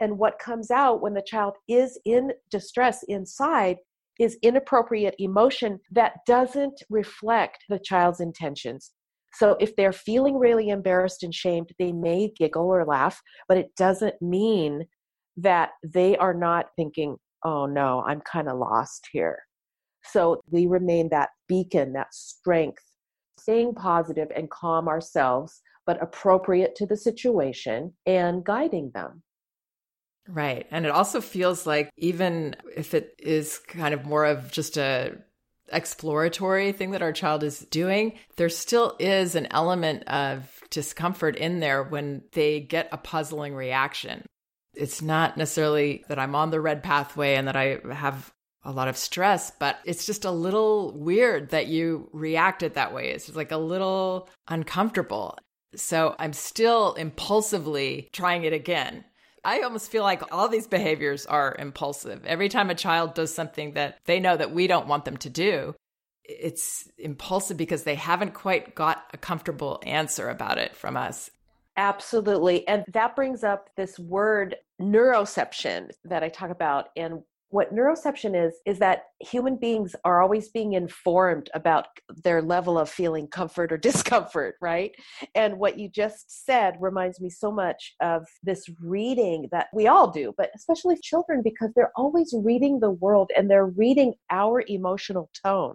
And 0.00 0.18
what 0.18 0.38
comes 0.38 0.70
out 0.70 1.00
when 1.00 1.14
the 1.14 1.22
child 1.22 1.54
is 1.68 1.98
in 2.04 2.32
distress 2.50 3.02
inside 3.08 3.78
is 4.18 4.38
inappropriate 4.42 5.14
emotion 5.18 5.78
that 5.92 6.14
doesn't 6.26 6.82
reflect 6.90 7.58
the 7.68 7.78
child's 7.78 8.20
intentions. 8.20 8.92
So 9.34 9.56
if 9.60 9.76
they're 9.76 9.92
feeling 9.92 10.38
really 10.38 10.70
embarrassed 10.70 11.22
and 11.22 11.34
shamed 11.34 11.72
they 11.78 11.92
may 11.92 12.32
giggle 12.36 12.66
or 12.66 12.84
laugh 12.84 13.20
but 13.46 13.58
it 13.58 13.74
doesn't 13.76 14.20
mean 14.20 14.86
that 15.36 15.70
they 15.84 16.16
are 16.16 16.34
not 16.34 16.70
thinking 16.74 17.16
oh 17.44 17.66
no 17.66 18.02
i'm 18.08 18.20
kind 18.22 18.48
of 18.48 18.58
lost 18.58 19.06
here 19.12 19.38
so 20.04 20.40
we 20.50 20.66
remain 20.66 21.08
that 21.10 21.30
beacon, 21.48 21.92
that 21.94 22.14
strength, 22.14 22.82
staying 23.38 23.74
positive 23.74 24.28
and 24.34 24.50
calm 24.50 24.88
ourselves, 24.88 25.60
but 25.86 26.02
appropriate 26.02 26.74
to 26.76 26.86
the 26.86 26.96
situation 26.96 27.92
and 28.06 28.44
guiding 28.44 28.90
them. 28.94 29.22
Right. 30.28 30.66
And 30.70 30.84
it 30.84 30.90
also 30.90 31.22
feels 31.22 31.66
like 31.66 31.90
even 31.96 32.56
if 32.76 32.92
it 32.92 33.14
is 33.18 33.58
kind 33.66 33.94
of 33.94 34.04
more 34.04 34.26
of 34.26 34.52
just 34.52 34.76
a 34.76 35.16
exploratory 35.72 36.72
thing 36.72 36.90
that 36.92 37.02
our 37.02 37.12
child 37.12 37.42
is 37.42 37.60
doing, 37.70 38.18
there 38.36 38.48
still 38.48 38.96
is 38.98 39.34
an 39.34 39.48
element 39.50 40.06
of 40.08 40.60
discomfort 40.70 41.36
in 41.36 41.60
there 41.60 41.82
when 41.82 42.22
they 42.32 42.60
get 42.60 42.88
a 42.92 42.98
puzzling 42.98 43.54
reaction. 43.54 44.24
It's 44.74 45.02
not 45.02 45.36
necessarily 45.36 46.04
that 46.08 46.18
I'm 46.18 46.34
on 46.34 46.50
the 46.50 46.60
red 46.60 46.82
pathway 46.82 47.34
and 47.34 47.48
that 47.48 47.56
I 47.56 47.78
have 47.90 48.32
a 48.68 48.72
lot 48.72 48.86
of 48.86 48.98
stress, 48.98 49.50
but 49.58 49.78
it's 49.86 50.04
just 50.04 50.26
a 50.26 50.30
little 50.30 50.92
weird 50.92 51.48
that 51.50 51.68
you 51.68 52.10
reacted 52.12 52.74
that 52.74 52.92
way. 52.92 53.08
It's 53.08 53.34
like 53.34 53.50
a 53.50 53.56
little 53.56 54.28
uncomfortable. 54.46 55.38
So 55.74 56.14
I'm 56.18 56.34
still 56.34 56.92
impulsively 56.92 58.10
trying 58.12 58.44
it 58.44 58.52
again. 58.52 59.06
I 59.42 59.60
almost 59.60 59.90
feel 59.90 60.02
like 60.02 60.22
all 60.34 60.48
these 60.48 60.66
behaviors 60.66 61.24
are 61.24 61.56
impulsive. 61.58 62.26
Every 62.26 62.50
time 62.50 62.68
a 62.68 62.74
child 62.74 63.14
does 63.14 63.34
something 63.34 63.72
that 63.72 63.98
they 64.04 64.20
know 64.20 64.36
that 64.36 64.52
we 64.52 64.66
don't 64.66 64.86
want 64.86 65.06
them 65.06 65.16
to 65.16 65.30
do, 65.30 65.74
it's 66.24 66.90
impulsive 66.98 67.56
because 67.56 67.84
they 67.84 67.94
haven't 67.94 68.34
quite 68.34 68.74
got 68.74 69.02
a 69.14 69.16
comfortable 69.16 69.80
answer 69.86 70.28
about 70.28 70.58
it 70.58 70.76
from 70.76 70.94
us. 70.94 71.30
Absolutely. 71.78 72.68
And 72.68 72.84
that 72.92 73.16
brings 73.16 73.42
up 73.42 73.70
this 73.76 73.98
word 73.98 74.56
neuroception 74.78 75.88
that 76.04 76.22
I 76.22 76.28
talk 76.28 76.50
about. 76.50 76.88
And 76.96 77.22
what 77.50 77.74
neuroception 77.74 78.46
is 78.46 78.54
is 78.66 78.78
that 78.78 79.04
human 79.20 79.56
beings 79.56 79.94
are 80.04 80.20
always 80.20 80.48
being 80.48 80.74
informed 80.74 81.50
about 81.54 81.86
their 82.22 82.42
level 82.42 82.78
of 82.78 82.90
feeling 82.90 83.26
comfort 83.26 83.72
or 83.72 83.76
discomfort 83.88 84.56
right 84.60 84.94
and 85.34 85.58
what 85.58 85.78
you 85.78 85.88
just 85.88 86.44
said 86.44 86.74
reminds 86.80 87.20
me 87.20 87.30
so 87.30 87.50
much 87.50 87.94
of 88.00 88.24
this 88.42 88.68
reading 88.80 89.48
that 89.50 89.68
we 89.72 89.86
all 89.86 90.10
do 90.10 90.32
but 90.36 90.50
especially 90.54 90.96
children 91.02 91.42
because 91.42 91.70
they're 91.74 91.92
always 91.96 92.34
reading 92.42 92.80
the 92.80 92.90
world 92.90 93.30
and 93.36 93.50
they're 93.50 93.66
reading 93.66 94.14
our 94.30 94.62
emotional 94.68 95.30
tone 95.44 95.74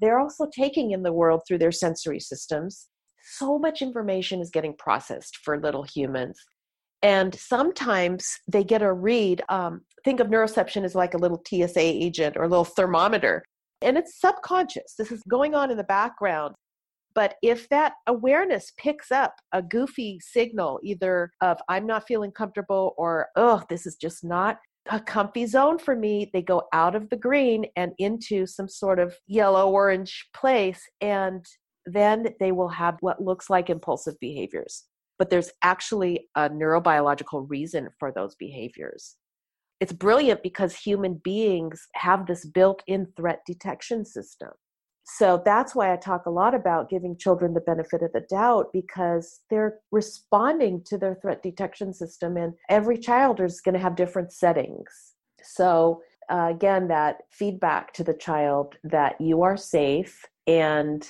they're 0.00 0.18
also 0.18 0.46
taking 0.52 0.90
in 0.90 1.02
the 1.02 1.12
world 1.12 1.42
through 1.46 1.58
their 1.58 1.72
sensory 1.72 2.20
systems. 2.20 2.88
So 3.36 3.58
much 3.58 3.80
information 3.80 4.40
is 4.40 4.50
getting 4.50 4.76
processed 4.76 5.38
for 5.38 5.58
little 5.58 5.82
humans. 5.84 6.38
And 7.04 7.34
sometimes 7.34 8.26
they 8.50 8.64
get 8.64 8.80
a 8.80 8.90
read. 8.90 9.42
Um, 9.50 9.82
think 10.04 10.20
of 10.20 10.28
neuroception 10.28 10.84
as 10.84 10.94
like 10.94 11.12
a 11.12 11.18
little 11.18 11.42
TSA 11.46 11.78
agent 11.78 12.34
or 12.36 12.44
a 12.44 12.48
little 12.48 12.64
thermometer. 12.64 13.44
And 13.82 13.98
it's 13.98 14.18
subconscious. 14.18 14.94
This 14.98 15.12
is 15.12 15.22
going 15.28 15.54
on 15.54 15.70
in 15.70 15.76
the 15.76 15.84
background. 15.84 16.54
But 17.14 17.34
if 17.42 17.68
that 17.68 17.92
awareness 18.06 18.72
picks 18.78 19.12
up 19.12 19.34
a 19.52 19.60
goofy 19.60 20.18
signal, 20.20 20.80
either 20.82 21.30
of 21.42 21.58
I'm 21.68 21.86
not 21.86 22.06
feeling 22.08 22.32
comfortable 22.32 22.94
or, 22.96 23.28
oh, 23.36 23.62
this 23.68 23.84
is 23.86 23.96
just 23.96 24.24
not 24.24 24.56
a 24.90 24.98
comfy 24.98 25.44
zone 25.44 25.78
for 25.78 25.94
me, 25.94 26.30
they 26.32 26.42
go 26.42 26.62
out 26.72 26.96
of 26.96 27.10
the 27.10 27.16
green 27.16 27.66
and 27.76 27.92
into 27.98 28.46
some 28.46 28.68
sort 28.68 28.98
of 28.98 29.14
yellow 29.26 29.70
orange 29.70 30.26
place. 30.34 30.80
And 31.02 31.44
then 31.84 32.28
they 32.40 32.50
will 32.50 32.68
have 32.68 32.96
what 33.00 33.22
looks 33.22 33.50
like 33.50 33.68
impulsive 33.68 34.14
behaviors. 34.20 34.84
But 35.18 35.30
there's 35.30 35.52
actually 35.62 36.28
a 36.34 36.50
neurobiological 36.50 37.48
reason 37.48 37.88
for 37.98 38.12
those 38.12 38.34
behaviors. 38.34 39.16
It's 39.80 39.92
brilliant 39.92 40.42
because 40.42 40.76
human 40.76 41.14
beings 41.14 41.86
have 41.94 42.26
this 42.26 42.44
built 42.44 42.82
in 42.86 43.08
threat 43.16 43.42
detection 43.46 44.04
system 44.04 44.50
so 45.06 45.42
that's 45.44 45.74
why 45.74 45.92
I 45.92 45.96
talk 45.96 46.24
a 46.24 46.30
lot 46.30 46.54
about 46.54 46.88
giving 46.88 47.16
children 47.16 47.52
the 47.52 47.60
benefit 47.60 48.02
of 48.02 48.12
the 48.12 48.22
doubt 48.22 48.70
because 48.72 49.40
they're 49.50 49.80
responding 49.92 50.82
to 50.86 50.96
their 50.96 51.14
threat 51.14 51.42
detection 51.42 51.92
system, 51.92 52.38
and 52.38 52.54
every 52.70 52.96
child 52.98 53.40
is 53.40 53.60
going 53.60 53.74
to 53.74 53.80
have 53.80 53.96
different 53.96 54.32
settings. 54.32 55.12
So, 55.42 56.02
uh, 56.30 56.48
again, 56.50 56.88
that 56.88 57.18
feedback 57.30 57.92
to 57.94 58.04
the 58.04 58.14
child 58.14 58.76
that 58.82 59.20
you 59.20 59.42
are 59.42 59.58
safe 59.58 60.24
and 60.46 61.06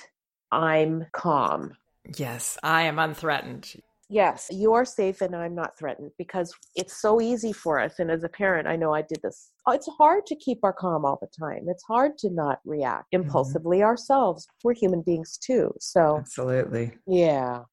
I'm 0.51 1.05
calm. 1.13 1.77
Yes, 2.17 2.57
I 2.61 2.83
am 2.83 2.99
unthreatened 2.99 3.81
yes, 4.09 4.47
you 4.51 4.73
are 4.73 4.85
safe 4.85 5.21
and 5.21 5.35
I'm 5.35 5.55
not 5.55 5.77
threatened 5.77 6.11
because 6.17 6.53
it's 6.75 6.99
so 6.99 7.21
easy 7.21 7.53
for 7.53 7.79
us. 7.79 7.99
And 7.99 8.11
as 8.11 8.23
a 8.23 8.29
parent, 8.29 8.67
I 8.67 8.75
know 8.75 8.93
I 8.93 9.01
did 9.01 9.19
this. 9.23 9.51
It's 9.67 9.89
hard 9.97 10.25
to 10.27 10.35
keep 10.35 10.59
our 10.63 10.73
calm 10.73 11.05
all 11.05 11.17
the 11.21 11.29
time. 11.39 11.65
It's 11.67 11.83
hard 11.83 12.17
to 12.19 12.29
not 12.29 12.59
react 12.65 13.13
mm-hmm. 13.13 13.23
impulsively 13.23 13.77
mm-hmm. 13.77 13.87
ourselves. 13.87 14.47
We're 14.63 14.73
human 14.73 15.01
beings 15.01 15.37
too. 15.37 15.73
So, 15.79 16.17
absolutely. 16.19 16.91
Yeah. 17.07 17.63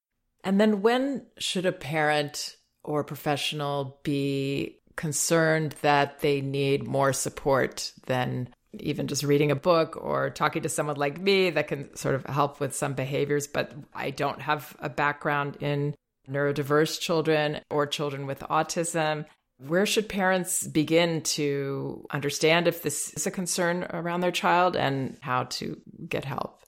And 0.45 0.61
then 0.61 0.83
when 0.83 1.27
should 1.39 1.67
a 1.67 1.73
parent 1.73 2.57
or 2.83 3.05
professional 3.05 4.01
be 4.03 4.79
concerned 4.97 5.75
that 5.83 6.21
they 6.21 6.41
need 6.41 6.87
more 6.87 7.12
support 7.12 7.93
than 8.07 8.49
even 8.79 9.07
just 9.07 9.23
reading 9.23 9.51
a 9.51 9.57
book 9.57 9.97
or 10.01 10.31
talking 10.31 10.62
to 10.62 10.69
someone 10.69 10.97
like 10.97 11.21
me 11.21 11.51
that 11.51 11.69
can 11.69 11.95
sort 11.95 12.15
of 12.15 12.25
help 12.27 12.59
with 12.59 12.75
some 12.75 12.95
behaviors, 12.95 13.47
but 13.47 13.73
I 13.95 14.11
don't 14.11 14.41
have 14.41 14.75
a 14.81 14.89
background 14.89 15.59
in 15.61 15.95
neurodiverse 16.29 17.00
children 17.00 17.61
or 17.71 17.87
children 17.87 18.26
with 18.26 18.41
autism. 18.41 19.25
Where 19.59 19.87
should 19.87 20.09
parents 20.09 20.67
begin 20.67 21.23
to 21.23 22.05
understand 22.11 22.67
if 22.67 22.83
this 22.83 23.12
is 23.14 23.26
a 23.26 23.31
concern 23.31 23.87
around 23.91 24.21
their 24.21 24.33
child 24.33 24.76
and 24.76 25.19
how 25.21 25.45
to 25.45 25.81
get 26.09 26.25
help? 26.25 26.62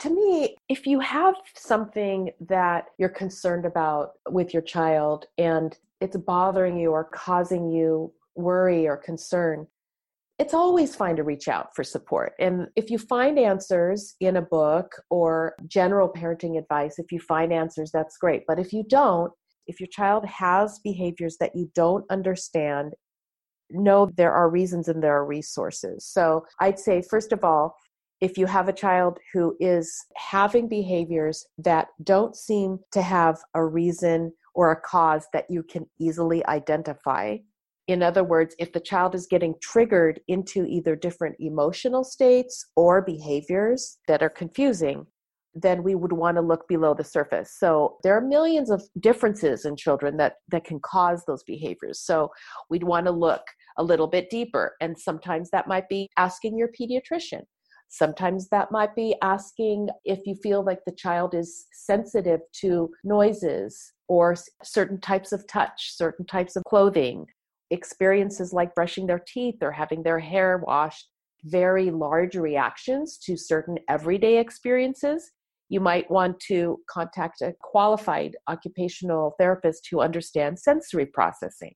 To 0.00 0.10
me, 0.10 0.56
if 0.68 0.86
you 0.86 0.98
have 0.98 1.36
something 1.54 2.30
that 2.40 2.86
you're 2.98 3.08
concerned 3.08 3.64
about 3.64 4.12
with 4.28 4.52
your 4.52 4.62
child 4.62 5.26
and 5.38 5.78
it's 6.00 6.16
bothering 6.16 6.76
you 6.76 6.90
or 6.90 7.04
causing 7.04 7.70
you 7.70 8.12
worry 8.34 8.88
or 8.88 8.96
concern, 8.96 9.68
it's 10.42 10.54
always 10.54 10.96
fine 10.96 11.14
to 11.14 11.22
reach 11.22 11.46
out 11.46 11.68
for 11.72 11.84
support. 11.84 12.32
And 12.40 12.66
if 12.74 12.90
you 12.90 12.98
find 12.98 13.38
answers 13.38 14.16
in 14.18 14.38
a 14.38 14.42
book 14.42 14.90
or 15.08 15.54
general 15.68 16.08
parenting 16.08 16.58
advice, 16.58 16.98
if 16.98 17.12
you 17.12 17.20
find 17.20 17.52
answers, 17.52 17.92
that's 17.92 18.16
great. 18.16 18.42
But 18.48 18.58
if 18.58 18.72
you 18.72 18.82
don't, 18.88 19.32
if 19.68 19.78
your 19.78 19.86
child 19.92 20.26
has 20.26 20.80
behaviors 20.82 21.36
that 21.38 21.54
you 21.54 21.70
don't 21.76 22.04
understand, 22.10 22.94
know 23.70 24.10
there 24.16 24.32
are 24.32 24.50
reasons 24.50 24.88
and 24.88 25.00
there 25.00 25.16
are 25.16 25.24
resources. 25.24 26.04
So 26.06 26.44
I'd 26.60 26.80
say, 26.80 27.02
first 27.08 27.30
of 27.30 27.44
all, 27.44 27.76
if 28.20 28.36
you 28.36 28.46
have 28.46 28.68
a 28.68 28.72
child 28.72 29.18
who 29.32 29.56
is 29.60 29.94
having 30.16 30.66
behaviors 30.66 31.46
that 31.58 31.86
don't 32.02 32.34
seem 32.34 32.80
to 32.90 33.00
have 33.00 33.38
a 33.54 33.64
reason 33.64 34.32
or 34.56 34.72
a 34.72 34.80
cause 34.80 35.24
that 35.32 35.46
you 35.48 35.62
can 35.62 35.86
easily 36.00 36.44
identify, 36.46 37.36
in 37.88 38.02
other 38.02 38.22
words, 38.22 38.54
if 38.58 38.72
the 38.72 38.80
child 38.80 39.14
is 39.14 39.26
getting 39.26 39.54
triggered 39.60 40.20
into 40.28 40.64
either 40.64 40.94
different 40.94 41.36
emotional 41.40 42.04
states 42.04 42.64
or 42.76 43.02
behaviors 43.02 43.98
that 44.06 44.22
are 44.22 44.30
confusing, 44.30 45.06
then 45.54 45.82
we 45.82 45.94
would 45.94 46.12
want 46.12 46.36
to 46.36 46.42
look 46.42 46.66
below 46.68 46.94
the 46.94 47.04
surface. 47.04 47.56
So 47.58 47.98
there 48.02 48.16
are 48.16 48.20
millions 48.20 48.70
of 48.70 48.82
differences 49.00 49.64
in 49.64 49.76
children 49.76 50.16
that, 50.16 50.36
that 50.48 50.64
can 50.64 50.80
cause 50.80 51.24
those 51.26 51.42
behaviors. 51.42 52.00
So 52.00 52.30
we'd 52.70 52.84
want 52.84 53.06
to 53.06 53.12
look 53.12 53.42
a 53.76 53.82
little 53.82 54.06
bit 54.06 54.30
deeper. 54.30 54.76
And 54.80 54.98
sometimes 54.98 55.50
that 55.50 55.68
might 55.68 55.88
be 55.88 56.08
asking 56.16 56.56
your 56.56 56.68
pediatrician. 56.68 57.42
Sometimes 57.88 58.48
that 58.48 58.72
might 58.72 58.94
be 58.96 59.14
asking 59.22 59.88
if 60.06 60.20
you 60.24 60.34
feel 60.36 60.64
like 60.64 60.80
the 60.86 60.94
child 60.94 61.34
is 61.34 61.66
sensitive 61.74 62.40
to 62.60 62.88
noises 63.04 63.92
or 64.08 64.34
certain 64.62 64.98
types 64.98 65.32
of 65.32 65.46
touch, 65.46 65.94
certain 65.94 66.24
types 66.24 66.56
of 66.56 66.64
clothing, 66.64 67.26
experiences 67.72 68.52
like 68.52 68.74
brushing 68.74 69.06
their 69.06 69.22
teeth 69.26 69.56
or 69.62 69.72
having 69.72 70.02
their 70.02 70.18
hair 70.18 70.62
washed, 70.66 71.08
very 71.44 71.90
large 71.90 72.36
reactions 72.36 73.18
to 73.18 73.36
certain 73.36 73.78
everyday 73.88 74.38
experiences, 74.38 75.32
you 75.68 75.80
might 75.80 76.10
want 76.10 76.38
to 76.38 76.78
contact 76.88 77.40
a 77.40 77.54
qualified 77.60 78.36
occupational 78.46 79.34
therapist 79.38 79.88
who 79.90 80.00
understands 80.00 80.62
sensory 80.62 81.06
processing. 81.06 81.72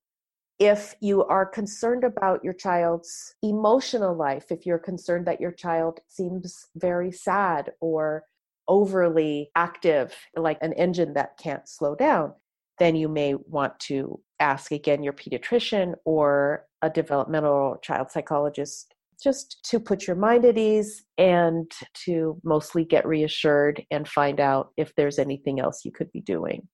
If 0.58 0.94
you 1.00 1.24
are 1.24 1.46
concerned 1.46 2.04
about 2.04 2.44
your 2.44 2.52
child's 2.52 3.34
emotional 3.42 4.14
life, 4.14 4.46
if 4.50 4.64
you're 4.64 4.78
concerned 4.78 5.26
that 5.26 5.40
your 5.40 5.52
child 5.52 6.00
seems 6.08 6.66
very 6.76 7.10
sad 7.10 7.72
or 7.80 8.24
overly 8.68 9.50
active, 9.54 10.14
like 10.36 10.58
an 10.60 10.72
engine 10.74 11.14
that 11.14 11.38
can't 11.38 11.68
slow 11.68 11.94
down, 11.94 12.34
then 12.78 12.96
you 12.96 13.08
may 13.08 13.34
want 13.34 13.78
to 13.80 14.20
ask 14.40 14.72
again 14.72 15.02
your 15.02 15.12
pediatrician 15.12 15.94
or 16.04 16.66
a 16.82 16.90
developmental 16.90 17.78
child 17.82 18.10
psychologist 18.10 18.94
just 19.22 19.64
to 19.64 19.80
put 19.80 20.06
your 20.06 20.16
mind 20.16 20.44
at 20.44 20.58
ease 20.58 21.04
and 21.16 21.70
to 21.94 22.38
mostly 22.44 22.84
get 22.84 23.06
reassured 23.06 23.82
and 23.90 24.06
find 24.06 24.40
out 24.40 24.72
if 24.76 24.94
there's 24.94 25.18
anything 25.18 25.58
else 25.58 25.84
you 25.84 25.92
could 25.92 26.12
be 26.12 26.20
doing. 26.20 26.68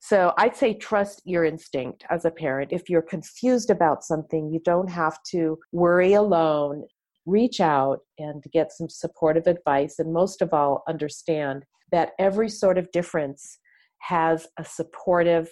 So 0.00 0.32
I'd 0.38 0.56
say 0.56 0.74
trust 0.74 1.20
your 1.24 1.44
instinct 1.44 2.04
as 2.08 2.24
a 2.24 2.30
parent. 2.30 2.72
If 2.72 2.88
you're 2.88 3.02
confused 3.02 3.70
about 3.70 4.02
something, 4.02 4.50
you 4.50 4.60
don't 4.64 4.88
have 4.88 5.18
to 5.32 5.58
worry 5.72 6.14
alone. 6.14 6.84
Reach 7.26 7.60
out 7.60 7.98
and 8.18 8.42
get 8.52 8.72
some 8.72 8.88
supportive 8.88 9.46
advice. 9.46 9.98
And 9.98 10.12
most 10.12 10.40
of 10.40 10.54
all, 10.54 10.82
understand 10.88 11.64
that 11.92 12.12
every 12.18 12.48
sort 12.48 12.78
of 12.78 12.90
difference 12.92 13.58
has 14.00 14.46
a 14.58 14.64
supportive, 14.64 15.48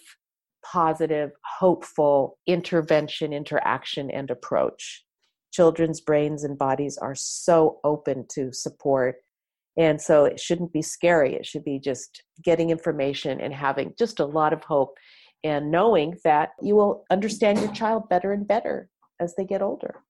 positive, 0.64 1.30
hopeful 1.44 2.38
intervention, 2.46 3.32
interaction, 3.32 4.10
and 4.10 4.30
approach. 4.30 5.04
Children's 5.52 6.00
brains 6.00 6.44
and 6.44 6.58
bodies 6.58 6.98
are 6.98 7.14
so 7.14 7.78
open 7.84 8.26
to 8.32 8.52
support. 8.52 9.16
And 9.76 10.00
so 10.00 10.24
it 10.24 10.40
shouldn't 10.40 10.72
be 10.72 10.82
scary. 10.82 11.34
It 11.34 11.46
should 11.46 11.64
be 11.64 11.78
just 11.78 12.22
getting 12.42 12.70
information 12.70 13.40
and 13.40 13.54
having 13.54 13.94
just 13.98 14.20
a 14.20 14.26
lot 14.26 14.52
of 14.52 14.64
hope 14.64 14.96
and 15.44 15.70
knowing 15.70 16.16
that 16.24 16.50
you 16.60 16.74
will 16.74 17.04
understand 17.10 17.60
your 17.60 17.72
child 17.72 18.08
better 18.08 18.32
and 18.32 18.46
better 18.46 18.88
as 19.20 19.34
they 19.36 19.44
get 19.44 19.62
older. 19.62 20.02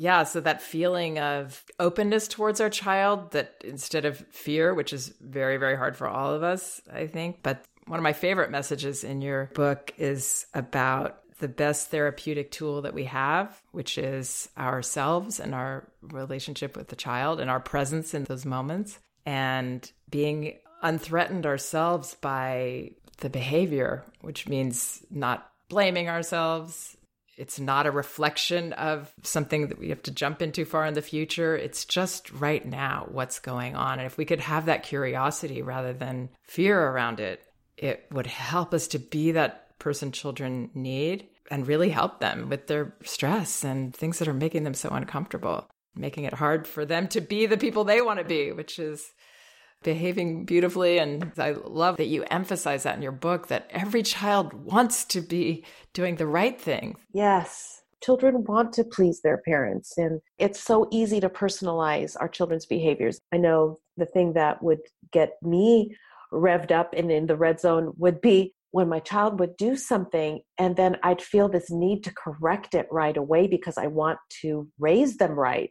Yeah, 0.00 0.22
so 0.22 0.40
that 0.42 0.62
feeling 0.62 1.18
of 1.18 1.64
openness 1.80 2.28
towards 2.28 2.60
our 2.60 2.70
child 2.70 3.32
that 3.32 3.56
instead 3.64 4.04
of 4.04 4.24
fear, 4.30 4.72
which 4.72 4.92
is 4.92 5.12
very, 5.20 5.56
very 5.56 5.76
hard 5.76 5.96
for 5.96 6.06
all 6.06 6.32
of 6.32 6.44
us, 6.44 6.80
I 6.92 7.08
think, 7.08 7.42
but 7.42 7.64
one 7.88 7.98
of 7.98 8.04
my 8.04 8.12
favorite 8.12 8.50
messages 8.50 9.02
in 9.02 9.22
your 9.22 9.50
book 9.54 9.92
is 9.98 10.46
about 10.54 11.20
the 11.40 11.48
best 11.48 11.90
therapeutic 11.90 12.50
tool 12.50 12.82
that 12.82 12.94
we 12.94 13.04
have, 13.04 13.60
which 13.72 13.96
is 13.96 14.48
ourselves 14.58 15.40
and 15.40 15.54
our 15.54 15.88
relationship 16.02 16.76
with 16.76 16.88
the 16.88 16.96
child 16.96 17.40
and 17.40 17.50
our 17.50 17.60
presence 17.60 18.12
in 18.12 18.24
those 18.24 18.44
moments 18.44 18.98
and 19.24 19.90
being 20.10 20.58
unthreatened 20.82 21.46
ourselves 21.46 22.16
by 22.20 22.90
the 23.18 23.30
behavior, 23.30 24.04
which 24.20 24.48
means 24.48 25.04
not 25.10 25.50
blaming 25.68 26.08
ourselves. 26.08 26.96
It's 27.36 27.60
not 27.60 27.86
a 27.86 27.92
reflection 27.92 28.72
of 28.72 29.12
something 29.22 29.68
that 29.68 29.78
we 29.78 29.90
have 29.90 30.02
to 30.04 30.10
jump 30.10 30.42
into 30.42 30.64
far 30.64 30.86
in 30.86 30.94
the 30.94 31.02
future. 31.02 31.56
It's 31.56 31.84
just 31.84 32.32
right 32.32 32.66
now 32.66 33.06
what's 33.12 33.38
going 33.38 33.76
on. 33.76 33.98
And 34.00 34.06
if 34.06 34.18
we 34.18 34.24
could 34.24 34.40
have 34.40 34.66
that 34.66 34.82
curiosity 34.82 35.62
rather 35.62 35.92
than 35.92 36.30
fear 36.42 36.80
around 36.80 37.20
it, 37.20 37.42
it 37.78 38.06
would 38.10 38.26
help 38.26 38.74
us 38.74 38.88
to 38.88 38.98
be 38.98 39.32
that 39.32 39.78
person 39.78 40.12
children 40.12 40.70
need 40.74 41.28
and 41.50 41.66
really 41.66 41.88
help 41.88 42.20
them 42.20 42.48
with 42.48 42.66
their 42.66 42.94
stress 43.04 43.64
and 43.64 43.94
things 43.94 44.18
that 44.18 44.28
are 44.28 44.34
making 44.34 44.64
them 44.64 44.74
so 44.74 44.90
uncomfortable. 44.90 45.66
making 45.98 46.24
it 46.24 46.34
hard 46.34 46.66
for 46.66 46.84
them 46.84 47.08
to 47.08 47.20
be 47.20 47.46
the 47.46 47.56
people 47.56 47.84
they 47.84 48.00
want 48.00 48.18
to 48.18 48.24
be, 48.24 48.52
which 48.52 48.78
is 48.78 49.12
behaving 49.82 50.44
beautifully. 50.44 50.98
And 50.98 51.32
I 51.38 51.52
love 51.52 51.96
that 51.98 52.06
you 52.06 52.24
emphasize 52.30 52.84
that 52.84 52.96
in 52.96 53.02
your 53.02 53.12
book 53.12 53.48
that 53.48 53.68
every 53.70 54.02
child 54.02 54.52
wants 54.52 55.04
to 55.06 55.20
be 55.20 55.64
doing 55.92 56.16
the 56.16 56.26
right 56.26 56.60
thing. 56.60 56.96
Yes. 57.12 57.82
Children 58.00 58.44
want 58.44 58.72
to 58.74 58.84
please 58.84 59.22
their 59.22 59.38
parents, 59.38 59.98
and 59.98 60.20
it's 60.38 60.60
so 60.60 60.86
easy 60.92 61.18
to 61.18 61.28
personalize 61.28 62.14
our 62.20 62.28
children's 62.28 62.64
behaviors. 62.64 63.18
I 63.32 63.38
know 63.38 63.78
the 63.96 64.06
thing 64.06 64.34
that 64.34 64.62
would 64.62 64.78
get 65.10 65.32
me 65.42 65.96
revved 66.32 66.72
up 66.72 66.94
and 66.96 67.10
in 67.10 67.26
the 67.26 67.36
red 67.36 67.60
zone 67.60 67.92
would 67.96 68.20
be 68.20 68.54
when 68.70 68.88
my 68.88 69.00
child 69.00 69.40
would 69.40 69.56
do 69.56 69.76
something 69.76 70.40
and 70.58 70.76
then 70.76 70.96
I'd 71.02 71.22
feel 71.22 71.48
this 71.48 71.70
need 71.70 72.04
to 72.04 72.12
correct 72.14 72.74
it 72.74 72.86
right 72.90 73.16
away 73.16 73.46
because 73.46 73.78
I 73.78 73.86
want 73.86 74.18
to 74.42 74.68
raise 74.78 75.16
them 75.16 75.32
right. 75.32 75.70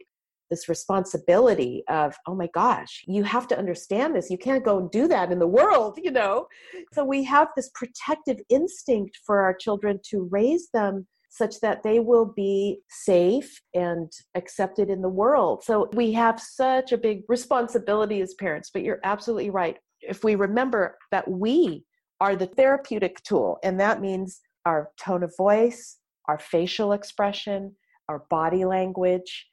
This 0.50 0.68
responsibility 0.68 1.84
of, 1.88 2.16
oh 2.26 2.34
my 2.34 2.48
gosh, 2.54 3.04
you 3.06 3.22
have 3.22 3.46
to 3.48 3.58
understand 3.58 4.16
this. 4.16 4.30
You 4.30 4.38
can't 4.38 4.64
go 4.64 4.78
and 4.78 4.90
do 4.90 5.06
that 5.08 5.30
in 5.30 5.38
the 5.38 5.46
world, 5.46 5.98
you 6.02 6.10
know? 6.10 6.46
So 6.92 7.04
we 7.04 7.22
have 7.24 7.48
this 7.54 7.70
protective 7.74 8.38
instinct 8.48 9.18
for 9.24 9.42
our 9.42 9.54
children 9.54 10.00
to 10.10 10.26
raise 10.30 10.68
them 10.72 11.06
such 11.30 11.60
that 11.60 11.82
they 11.82 12.00
will 12.00 12.24
be 12.24 12.80
safe 12.88 13.60
and 13.74 14.10
accepted 14.34 14.88
in 14.90 15.02
the 15.02 15.08
world. 15.08 15.62
So 15.62 15.88
we 15.92 16.12
have 16.12 16.40
such 16.40 16.92
a 16.92 16.98
big 16.98 17.22
responsibility 17.28 18.20
as 18.22 18.34
parents, 18.34 18.70
but 18.72 18.82
you're 18.82 19.00
absolutely 19.04 19.50
right. 19.50 19.76
If 20.08 20.24
we 20.24 20.34
remember 20.34 20.98
that 21.10 21.28
we 21.30 21.84
are 22.20 22.36
the 22.36 22.46
therapeutic 22.46 23.22
tool. 23.22 23.58
And 23.62 23.78
that 23.80 24.00
means 24.00 24.40
our 24.66 24.90
tone 24.98 25.22
of 25.22 25.36
voice, 25.36 25.98
our 26.26 26.38
facial 26.38 26.92
expression, 26.92 27.74
our 28.08 28.24
body 28.30 28.64
language. 28.64 29.46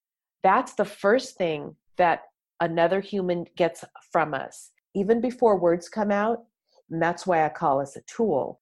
That's 0.44 0.74
the 0.74 0.86
first 0.86 1.38
thing 1.38 1.76
that 1.98 2.22
another 2.60 3.02
human 3.02 3.46
gets 3.56 3.84
from 4.12 4.34
us, 4.34 4.72
even 4.96 5.22
before 5.22 5.60
words 5.60 5.90
come 5.90 6.12
out. 6.12 6.40
And 6.90 7.02
that's 7.02 7.26
why 7.26 7.46
I 7.46 7.50
call 7.50 7.82
us 7.82 7.96
a 7.96 8.02
tool. 8.02 8.62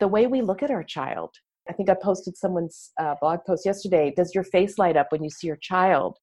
The 0.00 0.08
way 0.08 0.26
we 0.26 0.42
look 0.42 0.62
at 0.62 0.70
our 0.70 0.84
child. 0.84 1.30
I 1.68 1.72
think 1.72 1.90
I 1.90 1.94
posted 1.94 2.36
someone's 2.36 2.90
uh, 2.98 3.14
blog 3.20 3.40
post 3.46 3.66
yesterday. 3.66 4.12
Does 4.16 4.34
your 4.34 4.44
face 4.44 4.78
light 4.78 4.96
up 4.96 5.08
when 5.10 5.22
you 5.22 5.30
see 5.30 5.46
your 5.46 5.58
child? 5.60 6.16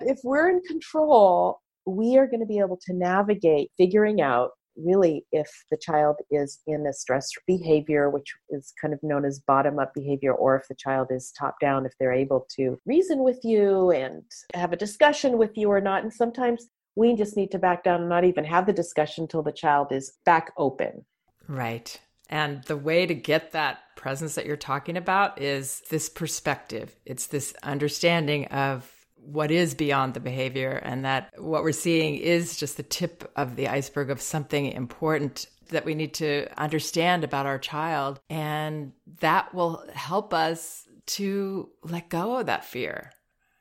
If 0.00 0.18
we're 0.24 0.48
in 0.48 0.60
control, 0.62 1.60
we 1.88 2.16
are 2.16 2.26
going 2.26 2.40
to 2.40 2.46
be 2.46 2.58
able 2.58 2.78
to 2.86 2.92
navigate 2.92 3.70
figuring 3.76 4.20
out 4.20 4.50
really 4.76 5.24
if 5.32 5.50
the 5.70 5.76
child 5.76 6.16
is 6.30 6.60
in 6.66 6.86
a 6.86 6.92
stress 6.92 7.28
behavior, 7.46 8.10
which 8.10 8.32
is 8.50 8.72
kind 8.80 8.94
of 8.94 9.00
known 9.02 9.24
as 9.24 9.40
bottom 9.40 9.78
up 9.78 9.92
behavior, 9.94 10.32
or 10.32 10.56
if 10.56 10.68
the 10.68 10.74
child 10.74 11.08
is 11.10 11.32
top 11.38 11.56
down, 11.60 11.84
if 11.84 11.92
they're 11.98 12.12
able 12.12 12.46
to 12.56 12.78
reason 12.86 13.24
with 13.24 13.40
you 13.42 13.90
and 13.90 14.22
have 14.54 14.72
a 14.72 14.76
discussion 14.76 15.36
with 15.36 15.56
you 15.56 15.70
or 15.70 15.80
not. 15.80 16.02
And 16.02 16.12
sometimes 16.12 16.68
we 16.94 17.14
just 17.16 17.36
need 17.36 17.50
to 17.52 17.58
back 17.58 17.84
down 17.84 18.00
and 18.00 18.08
not 18.08 18.24
even 18.24 18.44
have 18.44 18.66
the 18.66 18.72
discussion 18.72 19.24
until 19.24 19.42
the 19.42 19.52
child 19.52 19.88
is 19.90 20.12
back 20.24 20.52
open. 20.56 21.04
Right. 21.48 22.00
And 22.28 22.62
the 22.64 22.76
way 22.76 23.06
to 23.06 23.14
get 23.14 23.52
that 23.52 23.78
presence 23.96 24.34
that 24.34 24.46
you're 24.46 24.56
talking 24.56 24.96
about 24.96 25.40
is 25.40 25.82
this 25.90 26.08
perspective. 26.08 26.94
It's 27.06 27.26
this 27.26 27.54
understanding 27.62 28.46
of 28.46 28.92
what 29.32 29.50
is 29.50 29.74
beyond 29.74 30.14
the 30.14 30.20
behavior 30.20 30.70
and 30.70 31.04
that 31.04 31.30
what 31.36 31.62
we're 31.62 31.72
seeing 31.72 32.16
is 32.16 32.56
just 32.56 32.78
the 32.78 32.82
tip 32.82 33.30
of 33.36 33.56
the 33.56 33.68
iceberg 33.68 34.10
of 34.10 34.22
something 34.22 34.72
important 34.72 35.46
that 35.68 35.84
we 35.84 35.94
need 35.94 36.14
to 36.14 36.48
understand 36.56 37.24
about 37.24 37.44
our 37.44 37.58
child 37.58 38.20
and 38.30 38.92
that 39.20 39.54
will 39.54 39.84
help 39.92 40.32
us 40.32 40.86
to 41.04 41.68
let 41.82 42.08
go 42.08 42.38
of 42.38 42.46
that 42.46 42.64
fear. 42.64 43.12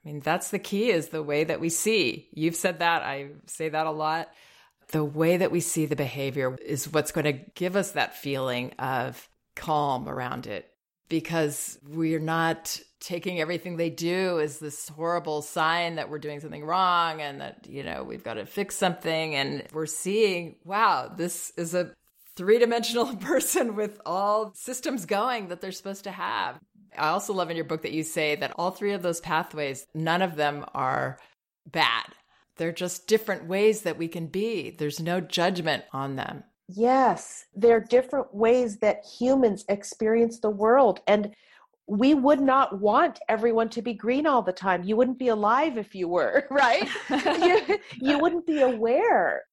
I 0.05 0.07
mean 0.07 0.21
that's 0.21 0.51
the 0.51 0.59
key 0.59 0.89
is 0.89 1.09
the 1.09 1.23
way 1.23 1.43
that 1.43 1.59
we 1.59 1.67
see. 1.67 2.29
You've 2.31 2.55
said 2.55 2.79
that. 2.79 3.03
I 3.03 3.31
say 3.47 3.67
that 3.67 3.87
a 3.87 3.91
lot. 3.91 4.29
The 4.91 5.03
way 5.03 5.35
that 5.35 5.51
we 5.51 5.59
see 5.59 5.85
the 5.85 5.97
behavior 5.97 6.55
is 6.65 6.91
what's 6.93 7.11
going 7.11 7.25
to 7.25 7.45
give 7.55 7.75
us 7.75 7.91
that 7.91 8.15
feeling 8.15 8.71
of 8.79 9.27
calm 9.53 10.07
around 10.07 10.47
it 10.47 10.71
because 11.09 11.77
we're 11.85 12.19
not 12.19 12.79
taking 12.99 13.39
everything 13.39 13.77
they 13.77 13.89
do 13.89 14.39
as 14.39 14.59
this 14.59 14.89
horrible 14.89 15.41
sign 15.41 15.95
that 15.95 16.09
we're 16.09 16.19
doing 16.19 16.39
something 16.39 16.65
wrong 16.65 17.21
and 17.21 17.41
that, 17.41 17.67
you 17.69 17.83
know, 17.83 18.03
we've 18.03 18.23
got 18.23 18.35
to 18.35 18.45
fix 18.45 18.75
something. 18.75 19.35
And 19.35 19.63
we're 19.71 19.85
seeing, 19.85 20.55
wow, 20.63 21.11
this 21.15 21.51
is 21.57 21.73
a 21.73 21.93
three 22.35 22.59
dimensional 22.59 23.15
person 23.17 23.75
with 23.75 23.99
all 24.05 24.53
systems 24.55 25.05
going 25.05 25.49
that 25.49 25.61
they're 25.61 25.71
supposed 25.71 26.05
to 26.05 26.11
have. 26.11 26.59
I 26.97 27.09
also 27.09 27.33
love 27.33 27.49
in 27.49 27.55
your 27.55 27.65
book 27.65 27.83
that 27.83 27.91
you 27.91 28.03
say 28.03 28.35
that 28.35 28.53
all 28.55 28.71
three 28.71 28.93
of 28.93 29.03
those 29.03 29.19
pathways, 29.19 29.85
none 29.93 30.21
of 30.21 30.35
them 30.35 30.65
are 30.73 31.19
bad. 31.65 32.05
They're 32.55 32.71
just 32.71 33.07
different 33.07 33.45
ways 33.45 33.83
that 33.83 33.97
we 33.97 34.07
can 34.07 34.27
be. 34.27 34.71
There's 34.71 34.99
no 34.99 35.21
judgment 35.21 35.83
on 35.93 36.15
them. 36.15 36.43
Yes, 36.69 37.45
there 37.55 37.77
are 37.77 37.81
different 37.81 38.33
ways 38.33 38.77
that 38.79 39.05
humans 39.05 39.63
experience 39.69 40.39
the 40.39 40.49
world. 40.49 40.99
And 41.07 41.33
we 41.87 42.13
would 42.13 42.41
not 42.41 42.79
want 42.79 43.19
everyone 43.29 43.69
to 43.69 43.81
be 43.81 43.93
green 43.93 44.27
all 44.27 44.41
the 44.41 44.51
time. 44.51 44.83
You 44.83 44.95
wouldn't 44.97 45.19
be 45.19 45.29
alive 45.29 45.77
if 45.77 45.95
you 45.95 46.07
were, 46.09 46.45
right? 46.51 46.87
you, 47.09 47.79
you 48.01 48.19
wouldn't 48.19 48.45
be 48.45 48.61
aware. 48.61 49.43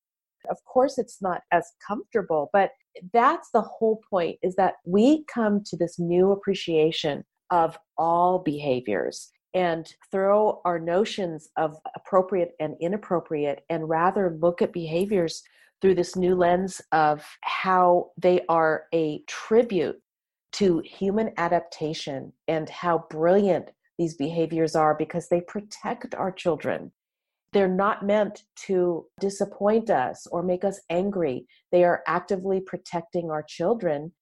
Of 0.51 0.59
course, 0.65 0.99
it's 0.99 1.23
not 1.23 1.43
as 1.53 1.73
comfortable, 1.87 2.51
but 2.53 2.71
that's 3.13 3.51
the 3.53 3.63
whole 3.63 4.01
point 4.11 4.39
is 4.43 4.55
that 4.57 4.75
we 4.85 5.25
come 5.33 5.63
to 5.65 5.77
this 5.77 5.99
new 5.99 6.33
appreciation 6.33 7.25
of 7.51 7.79
all 7.97 8.41
behaviors 8.41 9.31
and 9.55 9.87
throw 10.11 10.61
our 10.65 10.79
notions 10.79 11.49
of 11.57 11.77
appropriate 11.95 12.53
and 12.61 12.75
inappropriate 12.81 13.65
and 13.71 13.89
rather 13.89 14.37
look 14.41 14.61
at 14.61 14.73
behaviors 14.73 15.43
through 15.81 15.95
this 15.95 16.17
new 16.17 16.35
lens 16.35 16.81
of 16.93 17.25
how 17.43 18.11
they 18.17 18.41
are 18.49 18.85
a 18.93 19.23
tribute 19.29 20.01
to 20.55 20.81
human 20.85 21.33
adaptation 21.37 22.33
and 22.47 22.69
how 22.71 23.07
brilliant 23.11 23.71
these 23.99 24.15
behaviors 24.15 24.77
are 24.77 24.95
because 24.95 25.29
they 25.29 25.41
protect 25.41 26.15
our 26.15 26.33
children. 26.33 26.93
They're 27.53 27.69
not 27.69 28.05
meant 28.05 28.43
to 28.67 29.07
disappoint 29.21 29.91
us 29.91 30.27
or 30.31 30.43
make 30.43 30.65
us 30.65 30.81
angry. 30.91 31.47
They 31.71 31.85
are 31.85 32.03
actively 32.07 32.61
protecting 32.61 33.31
our 33.31 33.43
children. 33.43 34.13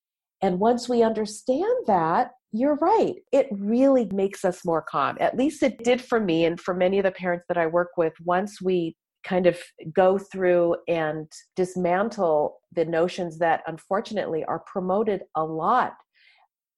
And 0.42 0.58
once 0.58 0.88
we 0.88 1.02
understand 1.02 1.86
that, 1.86 2.32
you're 2.52 2.76
right. 2.76 3.14
It 3.32 3.48
really 3.50 4.06
makes 4.12 4.44
us 4.44 4.64
more 4.64 4.82
calm. 4.82 5.16
At 5.20 5.36
least 5.36 5.62
it 5.62 5.82
did 5.82 6.02
for 6.02 6.20
me 6.20 6.44
and 6.44 6.60
for 6.60 6.74
many 6.74 6.98
of 6.98 7.04
the 7.04 7.10
parents 7.10 7.46
that 7.48 7.56
I 7.56 7.66
work 7.66 7.90
with. 7.96 8.12
Once 8.24 8.60
we 8.60 8.96
kind 9.24 9.46
of 9.46 9.58
go 9.94 10.18
through 10.18 10.76
and 10.88 11.30
dismantle 11.56 12.58
the 12.72 12.84
notions 12.84 13.38
that 13.38 13.62
unfortunately 13.66 14.44
are 14.44 14.58
promoted 14.66 15.22
a 15.36 15.44
lot 15.44 15.94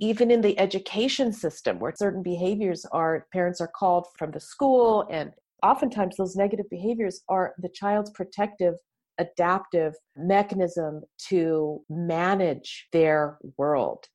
even 0.01 0.31
in 0.31 0.41
the 0.41 0.59
education 0.59 1.33
system 1.33 1.79
where 1.79 1.93
certain 1.97 2.23
behaviors 2.23 2.85
are 2.93 3.27
parents 3.33 3.61
are 3.61 3.71
called 3.75 4.07
from 4.19 4.31
the 4.31 4.41
school 4.41 5.07
and 5.11 5.33
oftentimes 5.63 6.17
those 6.17 6.37
negative 6.37 6.69
behaviors 6.71 7.23
are 7.29 7.55
the 7.59 7.69
child's 7.69 8.11
protective 8.11 8.75
adaptive 9.19 9.95
mechanism 10.17 11.03
to 11.19 11.81
manage 11.89 12.89
their 12.93 13.39
world 13.57 14.07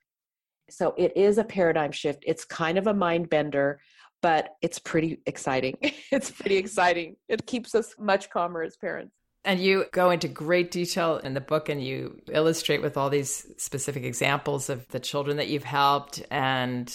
so 0.69 0.93
it 0.97 1.15
is 1.15 1.37
a 1.37 1.43
paradigm 1.43 1.91
shift 1.91 2.23
it's 2.27 2.43
kind 2.43 2.77
of 2.77 2.87
a 2.87 2.93
mind 2.93 3.29
bender 3.29 3.79
but 4.21 4.55
it's 4.61 4.79
pretty 4.79 5.21
exciting. 5.25 5.77
it's 6.11 6.31
pretty 6.31 6.57
exciting. 6.57 7.15
It 7.27 7.45
keeps 7.45 7.75
us 7.75 7.95
much 7.97 8.29
calmer 8.29 8.61
as 8.63 8.75
parents. 8.77 9.15
And 9.45 9.59
you 9.59 9.85
go 9.91 10.09
into 10.11 10.27
great 10.27 10.69
detail 10.69 11.17
in 11.17 11.33
the 11.33 11.41
book 11.41 11.69
and 11.69 11.83
you 11.83 12.21
illustrate 12.29 12.81
with 12.81 12.97
all 12.97 13.09
these 13.09 13.45
specific 13.57 14.03
examples 14.03 14.69
of 14.69 14.87
the 14.89 14.99
children 14.99 15.37
that 15.37 15.47
you've 15.47 15.63
helped 15.63 16.21
and 16.29 16.93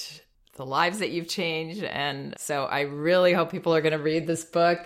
the 0.56 0.66
lives 0.66 0.98
that 0.98 1.10
you've 1.10 1.28
changed. 1.28 1.82
And 1.82 2.34
so 2.38 2.64
I 2.64 2.82
really 2.82 3.32
hope 3.32 3.50
people 3.50 3.74
are 3.74 3.80
going 3.80 3.96
to 3.96 4.02
read 4.02 4.26
this 4.26 4.44
book. 4.44 4.78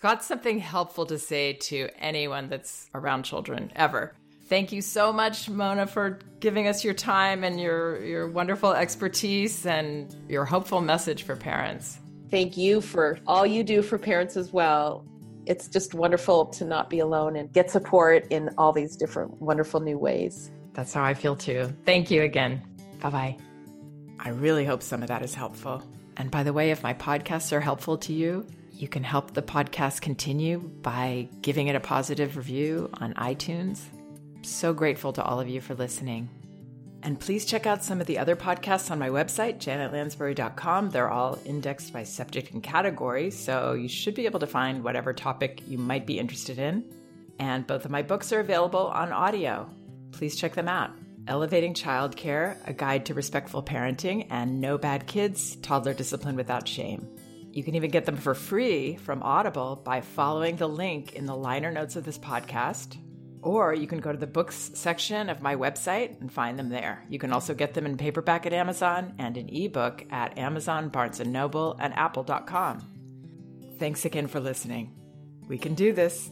Got 0.00 0.24
something 0.24 0.58
helpful 0.58 1.04
to 1.06 1.18
say 1.18 1.54
to 1.54 1.88
anyone 1.98 2.48
that's 2.48 2.88
around 2.94 3.24
children 3.24 3.72
ever. 3.74 4.14
Thank 4.48 4.70
you 4.70 4.80
so 4.80 5.12
much, 5.12 5.50
Mona, 5.50 5.88
for 5.88 6.20
giving 6.38 6.68
us 6.68 6.84
your 6.84 6.94
time 6.94 7.42
and 7.42 7.60
your, 7.60 8.02
your 8.04 8.28
wonderful 8.28 8.72
expertise 8.72 9.66
and 9.66 10.14
your 10.28 10.44
hopeful 10.44 10.80
message 10.80 11.24
for 11.24 11.34
parents. 11.34 11.98
Thank 12.30 12.56
you 12.56 12.80
for 12.80 13.18
all 13.26 13.44
you 13.44 13.64
do 13.64 13.82
for 13.82 13.98
parents 13.98 14.36
as 14.36 14.52
well. 14.52 15.04
It's 15.46 15.68
just 15.68 15.94
wonderful 15.94 16.46
to 16.46 16.64
not 16.64 16.90
be 16.90 16.98
alone 16.98 17.36
and 17.36 17.52
get 17.52 17.70
support 17.70 18.26
in 18.30 18.50
all 18.58 18.72
these 18.72 18.96
different 18.96 19.40
wonderful 19.40 19.80
new 19.80 19.98
ways. 19.98 20.50
That's 20.72 20.92
how 20.92 21.02
I 21.02 21.14
feel 21.14 21.36
too. 21.36 21.74
Thank 21.84 22.10
you 22.10 22.22
again. 22.22 22.62
Bye 23.00 23.10
bye. 23.10 23.36
I 24.18 24.30
really 24.30 24.64
hope 24.64 24.82
some 24.82 25.02
of 25.02 25.08
that 25.08 25.22
is 25.22 25.34
helpful. 25.34 25.82
And 26.16 26.30
by 26.30 26.42
the 26.42 26.52
way, 26.52 26.70
if 26.70 26.82
my 26.82 26.94
podcasts 26.94 27.52
are 27.52 27.60
helpful 27.60 27.98
to 27.98 28.12
you, 28.12 28.46
you 28.72 28.88
can 28.88 29.04
help 29.04 29.32
the 29.32 29.42
podcast 29.42 30.00
continue 30.00 30.58
by 30.58 31.28
giving 31.40 31.68
it 31.68 31.76
a 31.76 31.80
positive 31.80 32.36
review 32.36 32.90
on 32.94 33.14
iTunes 33.14 33.80
so 34.46 34.72
grateful 34.72 35.12
to 35.12 35.22
all 35.22 35.40
of 35.40 35.48
you 35.48 35.60
for 35.60 35.74
listening. 35.74 36.28
And 37.06 37.20
please 37.20 37.44
check 37.44 37.66
out 37.66 37.84
some 37.84 38.00
of 38.00 38.08
the 38.08 38.18
other 38.18 38.34
podcasts 38.34 38.90
on 38.90 38.98
my 38.98 39.10
website, 39.10 39.58
janetlansbury.com. 39.58 40.90
They're 40.90 41.08
all 41.08 41.38
indexed 41.44 41.92
by 41.92 42.02
subject 42.02 42.50
and 42.50 42.60
category, 42.60 43.30
so 43.30 43.74
you 43.74 43.86
should 43.86 44.16
be 44.16 44.26
able 44.26 44.40
to 44.40 44.46
find 44.48 44.82
whatever 44.82 45.12
topic 45.12 45.62
you 45.68 45.78
might 45.78 46.04
be 46.04 46.18
interested 46.18 46.58
in. 46.58 46.84
And 47.38 47.64
both 47.64 47.84
of 47.84 47.92
my 47.92 48.02
books 48.02 48.32
are 48.32 48.40
available 48.40 48.88
on 48.88 49.12
audio. 49.12 49.70
Please 50.10 50.34
check 50.34 50.56
them 50.56 50.66
out. 50.66 50.90
Elevating 51.28 51.74
Childcare, 51.74 52.56
A 52.66 52.72
Guide 52.72 53.06
to 53.06 53.14
Respectful 53.14 53.62
Parenting, 53.62 54.26
and 54.30 54.60
No 54.60 54.76
Bad 54.76 55.06
Kids, 55.06 55.54
Toddler 55.62 55.94
Discipline 55.94 56.34
Without 56.34 56.66
Shame. 56.66 57.06
You 57.52 57.62
can 57.62 57.76
even 57.76 57.92
get 57.92 58.04
them 58.04 58.16
for 58.16 58.34
free 58.34 58.96
from 58.96 59.22
Audible 59.22 59.76
by 59.76 60.00
following 60.00 60.56
the 60.56 60.68
link 60.68 61.12
in 61.12 61.26
the 61.26 61.36
liner 61.36 61.70
notes 61.70 61.94
of 61.94 62.04
this 62.04 62.18
podcast 62.18 62.96
or 63.46 63.72
you 63.72 63.86
can 63.86 64.00
go 64.00 64.10
to 64.10 64.18
the 64.18 64.26
books 64.26 64.72
section 64.74 65.30
of 65.30 65.40
my 65.40 65.54
website 65.54 66.20
and 66.20 66.32
find 66.32 66.58
them 66.58 66.68
there. 66.68 67.04
You 67.08 67.20
can 67.20 67.32
also 67.32 67.54
get 67.54 67.74
them 67.74 67.86
in 67.86 67.96
paperback 67.96 68.44
at 68.44 68.52
Amazon 68.52 69.14
and 69.20 69.36
in 69.36 69.48
ebook 69.48 70.04
at 70.10 70.36
Amazon, 70.36 70.88
Barnes 70.88 71.20
& 71.20 71.24
Noble, 71.24 71.76
and 71.78 71.94
apple.com. 71.94 72.82
Thanks 73.78 74.04
again 74.04 74.26
for 74.26 74.40
listening. 74.40 74.96
We 75.46 75.58
can 75.58 75.74
do 75.74 75.92
this. 75.92 76.28